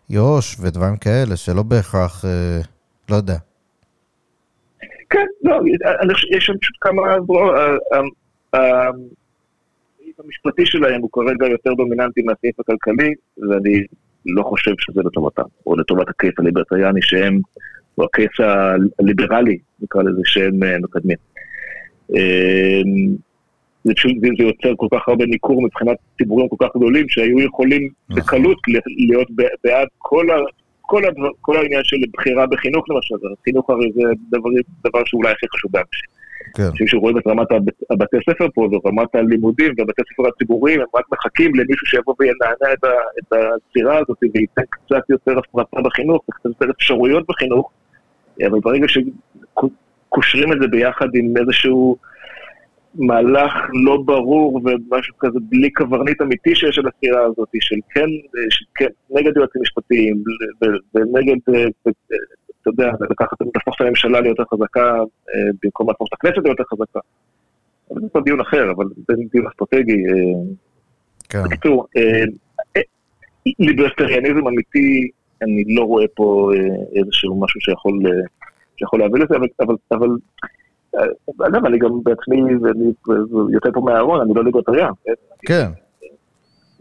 [0.10, 2.62] ביו"ש ודברים כאלה, שלא בהכרח, אה,
[3.10, 3.38] לא יודע.
[5.10, 5.60] כן, לא,
[6.38, 7.01] יש שם פשוט כמה...
[10.20, 13.84] אה, המשפטי שלהם הוא כרגע יותר דומיננטי מהסעיף הכלכלי, ואני
[14.26, 17.39] לא חושב שזה לטובתם, או לטובת הקייס הליברטריאני שהם,
[17.97, 18.32] או הקייס
[18.99, 21.18] הליברלי, נקרא לזה, שהם אה, מקדמים.
[22.15, 23.15] אמ,
[23.84, 23.93] זה,
[24.38, 28.24] זה יוצר כל כך הרבה ניכור מבחינת ציבורים כל כך גדולים, שהיו יכולים נכון.
[28.24, 28.57] בקלות
[29.07, 29.28] להיות
[29.63, 30.36] בעד כל, ה,
[30.82, 34.49] כל, הדבר, כל העניין של בחירה בחינוך למשל, חינוך הרי זה דבר,
[34.84, 36.09] דבר שאולי הכי חשוב באנשים.
[36.54, 36.64] כן.
[36.64, 37.48] אנשים שרואים את רמת
[37.89, 42.86] הבתי ספר פה ורמת הלימודים והבתי ספר הציבוריים, הם רק מחכים למישהו שיבוא וינענע את,
[43.20, 47.72] את הצירה הזאת וייתן קצת יותר הפרטה בחינוך, וקצת יותר אפשרויות בחינוך,
[48.48, 51.98] אבל ברגע שקושרים את זה ביחד עם איזשהו
[52.95, 53.54] מהלך
[53.86, 58.10] לא ברור ומשהו כזה בלי קברניט אמיתי שיש על הסתירה הזאת, של כן,
[58.50, 60.24] של כן נגד יועצים משפטיים
[60.93, 61.36] ונגד
[62.70, 66.99] אתה יודע, לקחת, להפוך את הממשלה ליותר חזקה, אה, במקום להפוך את הכנסת ליותר חזקה.
[67.91, 69.93] אבל זה כבר דיון אחר, אבל זה דיון אסטרטגי.
[69.93, 70.53] אה.
[71.30, 71.43] כן.
[71.43, 72.24] בקיצור, אה,
[73.59, 75.09] ליברטריאניזם אמיתי,
[75.41, 76.51] אני לא רואה פה
[76.95, 77.99] איזשהו משהו שיכול,
[78.78, 80.09] שיכול להביא לזה, אבל, אבל
[81.47, 82.91] אגב, אני גם בעצמי, ואני
[83.53, 84.91] יוצא פה מהארון, אני לא ליברטריאן.
[85.39, 85.70] כן.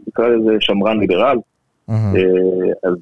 [0.07, 1.37] נקרא לזה שמרן ליברל.
[2.83, 2.95] אז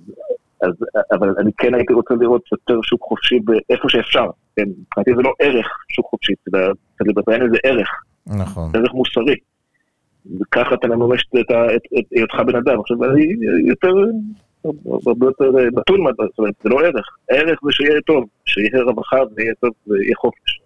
[0.66, 0.74] אז,
[1.12, 4.26] אבל אני כן הייתי רוצה לראות יותר שוק חופשי באיפה שאפשר.
[4.56, 6.34] כן, מבחינתי זה לא ערך שוק חופשי,
[7.02, 7.90] ליברטריאני זה ערך.
[8.28, 8.72] נכון.
[8.74, 9.36] ערך מוסרי.
[10.42, 11.52] וככה אתה מממש את
[12.16, 12.80] היותך בן אדם.
[12.80, 13.34] עכשיו, אני
[13.68, 13.94] יותר,
[15.08, 17.18] הרבה יותר נתון, זאת אומרת, זה לא ערך.
[17.30, 20.62] ערך זה שיהיה טוב, שיהיה רווחה ויהיה טוב ויהיה חופש.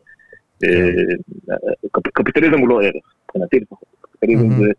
[2.14, 3.88] קפיטליזם הוא לא ערך, מבחינתי לפחות.
[4.02, 4.72] קפיטליזם זה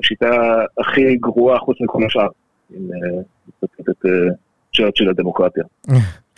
[0.00, 2.28] השיטה הכי גרועה חוץ מכל השאר,
[2.76, 2.88] אם
[3.62, 4.06] לצטט את
[4.76, 5.64] צ'רצ'יל הדמוקרטיה.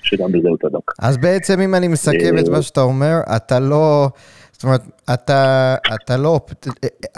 [0.06, 0.92] שגם בזה הוא צדק.
[0.98, 4.08] אז בעצם אם אני מסכם את מה שאתה אומר, אתה לא...
[4.52, 4.82] זאת אומרת,
[5.14, 6.40] אתה, אתה, לא,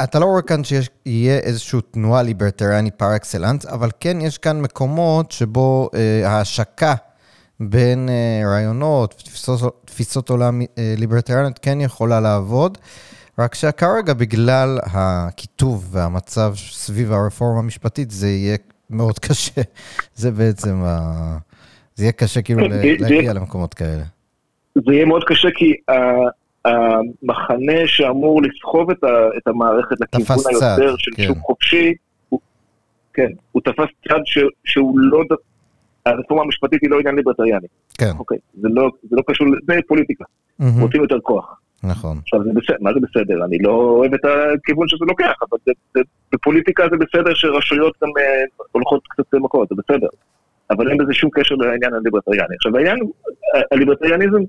[0.04, 5.32] אתה לא רואה כאן שיהיה איזושהי תנועה ליברטריאנית פר אקסלנס, אבל כן יש כאן מקומות
[5.32, 6.94] שבו אה, ההשקה
[7.60, 12.78] בין אה, רעיונות ותפיסות תפיסות עולם אה, ליברטריאנית כן יכולה לעבוד,
[13.38, 18.56] רק שכרגע בגלל הקיטוב והמצב סביב הרפורמה המשפטית זה יהיה
[18.90, 19.62] מאוד קשה.
[20.14, 20.98] זה בעצם, ה...
[21.94, 24.02] זה יהיה קשה כאילו כן, להגיע למקומות כאלה.
[24.74, 25.74] זה יהיה מאוד קשה כי
[26.64, 31.24] המחנה שאמור לסחוב את, ה, את המערכת לכיוון היותר של כן.
[31.24, 31.94] שוק חופשי,
[32.28, 32.40] הוא,
[33.14, 35.22] כן, הוא תפס צד ש, שהוא לא,
[36.06, 37.66] הרפורמה המשפטית היא לא עניין ליברטריאני.
[37.98, 38.10] כן.
[38.18, 40.64] אוקיי, זה לא, זה לא קשור, זה פוליטיקה, mm-hmm.
[40.80, 41.60] רוצים יותר כוח.
[41.84, 42.18] נכון.
[42.22, 43.44] עכשיו זה בסדר, מה זה בסדר?
[43.44, 46.00] אני לא אוהב את הכיוון שזה לוקח, אבל זה, זה,
[46.32, 50.08] בפוליטיקה זה בסדר שרשויות גם uh, הולכות קצת מכות, זה בסדר.
[50.70, 52.54] אבל אין בזה שום קשר לעניין הליברטריאני.
[52.54, 52.98] עכשיו העניין,
[53.72, 54.42] הליברטריאניזם,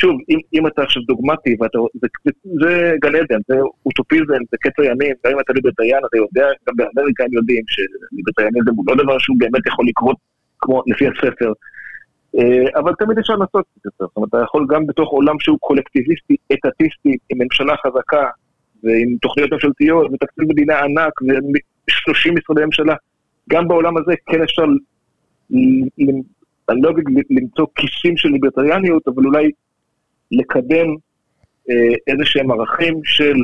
[0.00, 3.56] שוב, אם, אם אתה עכשיו דוגמטי, ואתה, זה, זה, גן עדן, זה
[3.86, 8.70] אוטופיזם, זה קץ הימים, גם אם אתה ליברטריאן, אתה יודע, גם באמריקה הם יודעים שליברטריאניזם
[8.76, 10.16] הוא לא דבר שהוא באמת יכול לקרות
[10.58, 11.52] כמו לפי הספר.
[12.38, 16.36] אה, אבל תמיד אפשר לעשות זה, זאת אומרת, אתה יכול גם בתוך עולם שהוא קולקטיביסטי,
[16.52, 18.30] אתטיסטי, עם ממשלה חזקה,
[18.82, 22.94] ועם תוכניות ממשלתיות, ותקציב מדינה ענק, ו-30 משרדי ממשלה,
[23.50, 24.64] גם בעולם הזה כן אפשר,
[26.68, 29.50] אני לא אגיד למצוא כיסים של ליברטריאניות, אבל אולי
[30.32, 30.86] לקדם
[31.70, 33.36] אה, איזה שהם ערכים של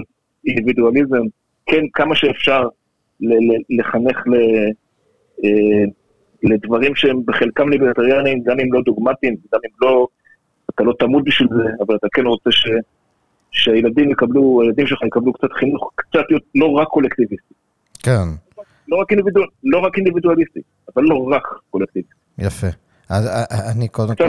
[0.47, 1.23] אינדיבידואליזם,
[1.67, 2.69] כן, כמה שאפשר
[3.71, 4.35] לחנך ל...
[6.43, 10.07] לדברים שהם בחלקם ליברטריאניים, גם אם לא דוגמטיים, גם אם לא,
[10.75, 12.69] אתה לא תמות בשביל זה, אבל אתה כן רוצה ש,
[13.51, 16.25] שהילדים יקבלו, הילדים שלך יקבלו קצת חינוך, קצת
[16.55, 17.55] לא רק קולקטיביסטי.
[18.03, 18.29] כן.
[18.89, 20.61] לא רק, אינדיבידואל, לא רק אינדיבידואליסטי,
[20.95, 22.15] אבל לא רק קולקטיביסטי.
[22.39, 22.67] יפה.
[23.09, 24.25] אז אה, אה, אני קודם כל...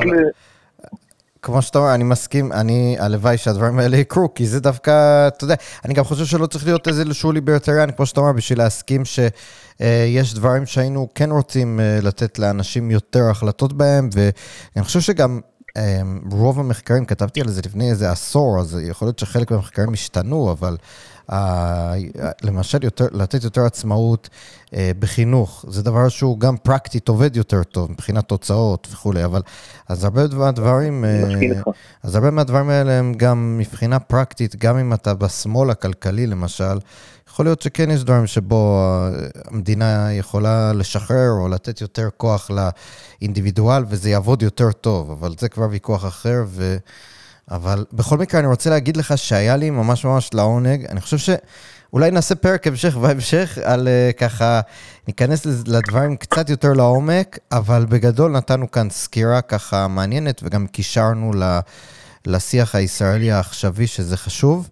[1.43, 5.55] כמו שאתה אומר, אני מסכים, אני, הלוואי שהדברים האלה יקרו, כי זה דווקא, אתה יודע,
[5.85, 10.33] אני גם חושב שלא צריך להיות איזה שהוא ליברטריאן, כמו שאתה אומר, בשביל להסכים שיש
[10.33, 15.39] דברים שהיינו כן רוצים אה, לתת לאנשים יותר החלטות בהם, ואני חושב שגם
[16.31, 20.77] רוב המחקרים, כתבתי על זה לפני איזה עשור, אז יכול להיות שחלק מהמחקרים השתנו, אבל
[22.43, 24.29] למשל יותר, לתת יותר עצמאות
[24.73, 29.41] אה, בחינוך, זה דבר שהוא גם פרקטית עובד יותר טוב מבחינת תוצאות וכולי, אבל
[29.89, 31.19] אז הרבה מהדברים, אה,
[32.03, 36.77] אז הרבה מהדברים האלה הם גם מבחינה פרקטית, גם אם אתה בשמאל הכלכלי למשל,
[37.29, 38.89] יכול להיות שכן יש דברים שבו
[39.45, 42.51] המדינה יכולה לשחרר או לתת יותר כוח
[43.21, 46.77] לאינדיבידואל וזה יעבוד יותר טוב, אבל זה כבר ויכוח אחר ו...
[47.51, 50.85] אבל בכל מקרה, אני רוצה להגיד לך שהיה לי ממש ממש לעונג.
[50.85, 54.61] אני חושב שאולי נעשה פרק המשך בהמשך על uh, ככה,
[55.07, 61.31] ניכנס לדברים קצת יותר לעומק, אבל בגדול נתנו כאן סקירה ככה מעניינת, וגם קישרנו
[62.27, 64.69] לשיח הישראלי העכשווי, שזה חשוב.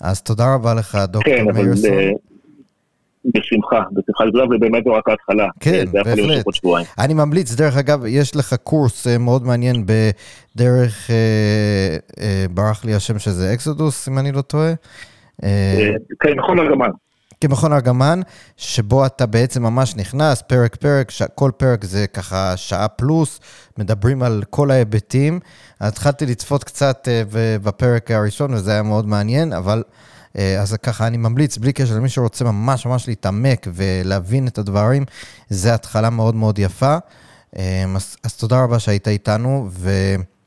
[0.00, 1.90] אז תודה רבה לך, דוקטור כן, מאירסון.
[3.26, 5.48] אה, בשמחה, בשמחה גדולה, ובאמת זו רק ההתחלה.
[5.60, 6.44] כן, בהחלט.
[6.98, 12.94] אני ממליץ, דרך אגב, יש לך קורס אה, מאוד מעניין בדרך, אה, אה, ברח לי
[12.94, 14.72] השם שזה אקסודוס, אם אני לא טועה.
[16.20, 16.90] כן, מכון ארגמן.
[17.40, 18.20] כמכון ארגמן,
[18.56, 21.22] שבו אתה בעצם ממש נכנס, פרק פרק, ש...
[21.34, 23.40] כל פרק זה ככה שעה פלוס,
[23.78, 25.40] מדברים על כל ההיבטים.
[25.80, 27.08] התחלתי לצפות קצת
[27.62, 30.15] בפרק הראשון וזה היה מאוד מעניין, אבל אה,
[30.60, 35.04] אז ככה, אני ממליץ, בלי קשר למי שרוצה ממש ממש להתעמק ולהבין את הדברים,
[35.48, 36.96] זה התחלה מאוד מאוד יפה.
[37.58, 39.90] אה, אז, אז תודה רבה שהיית איתנו, ו...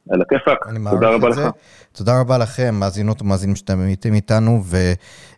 [0.09, 1.39] על הכיפאק, תודה רבה לך.
[1.91, 4.63] תודה רבה לכם, מאזינות ומאזינים שאתם הייתם איתנו,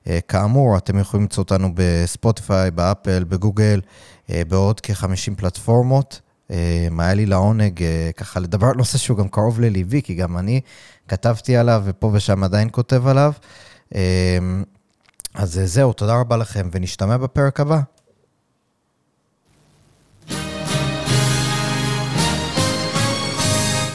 [0.08, 3.82] וכאמור, אתם יכולים למצוא אותנו בספוטיפיי, באפל, בגוגל,
[4.30, 6.22] אה, בעוד כ-50 פלטפורמות.
[7.00, 7.84] היה לי לעונג
[8.18, 10.62] ככה לדבר על נושא שהוא גם קרוב לליבי, כי גם אני
[11.08, 13.32] כתבתי עליו ופה ושם עדיין כותב עליו.
[13.96, 14.64] אמ,
[15.34, 17.82] אז זהו, תודה רבה לכם, ונשתמע בפרק הבא.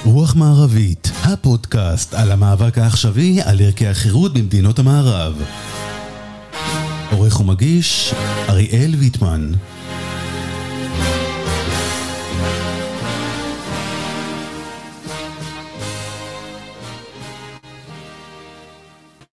[0.05, 5.42] רוח מערבית, הפודקאסט על המאבק העכשווי על ערכי החירות במדינות המערב.
[7.11, 8.14] עורך ומגיש,
[8.49, 9.53] אריאל ויטמן.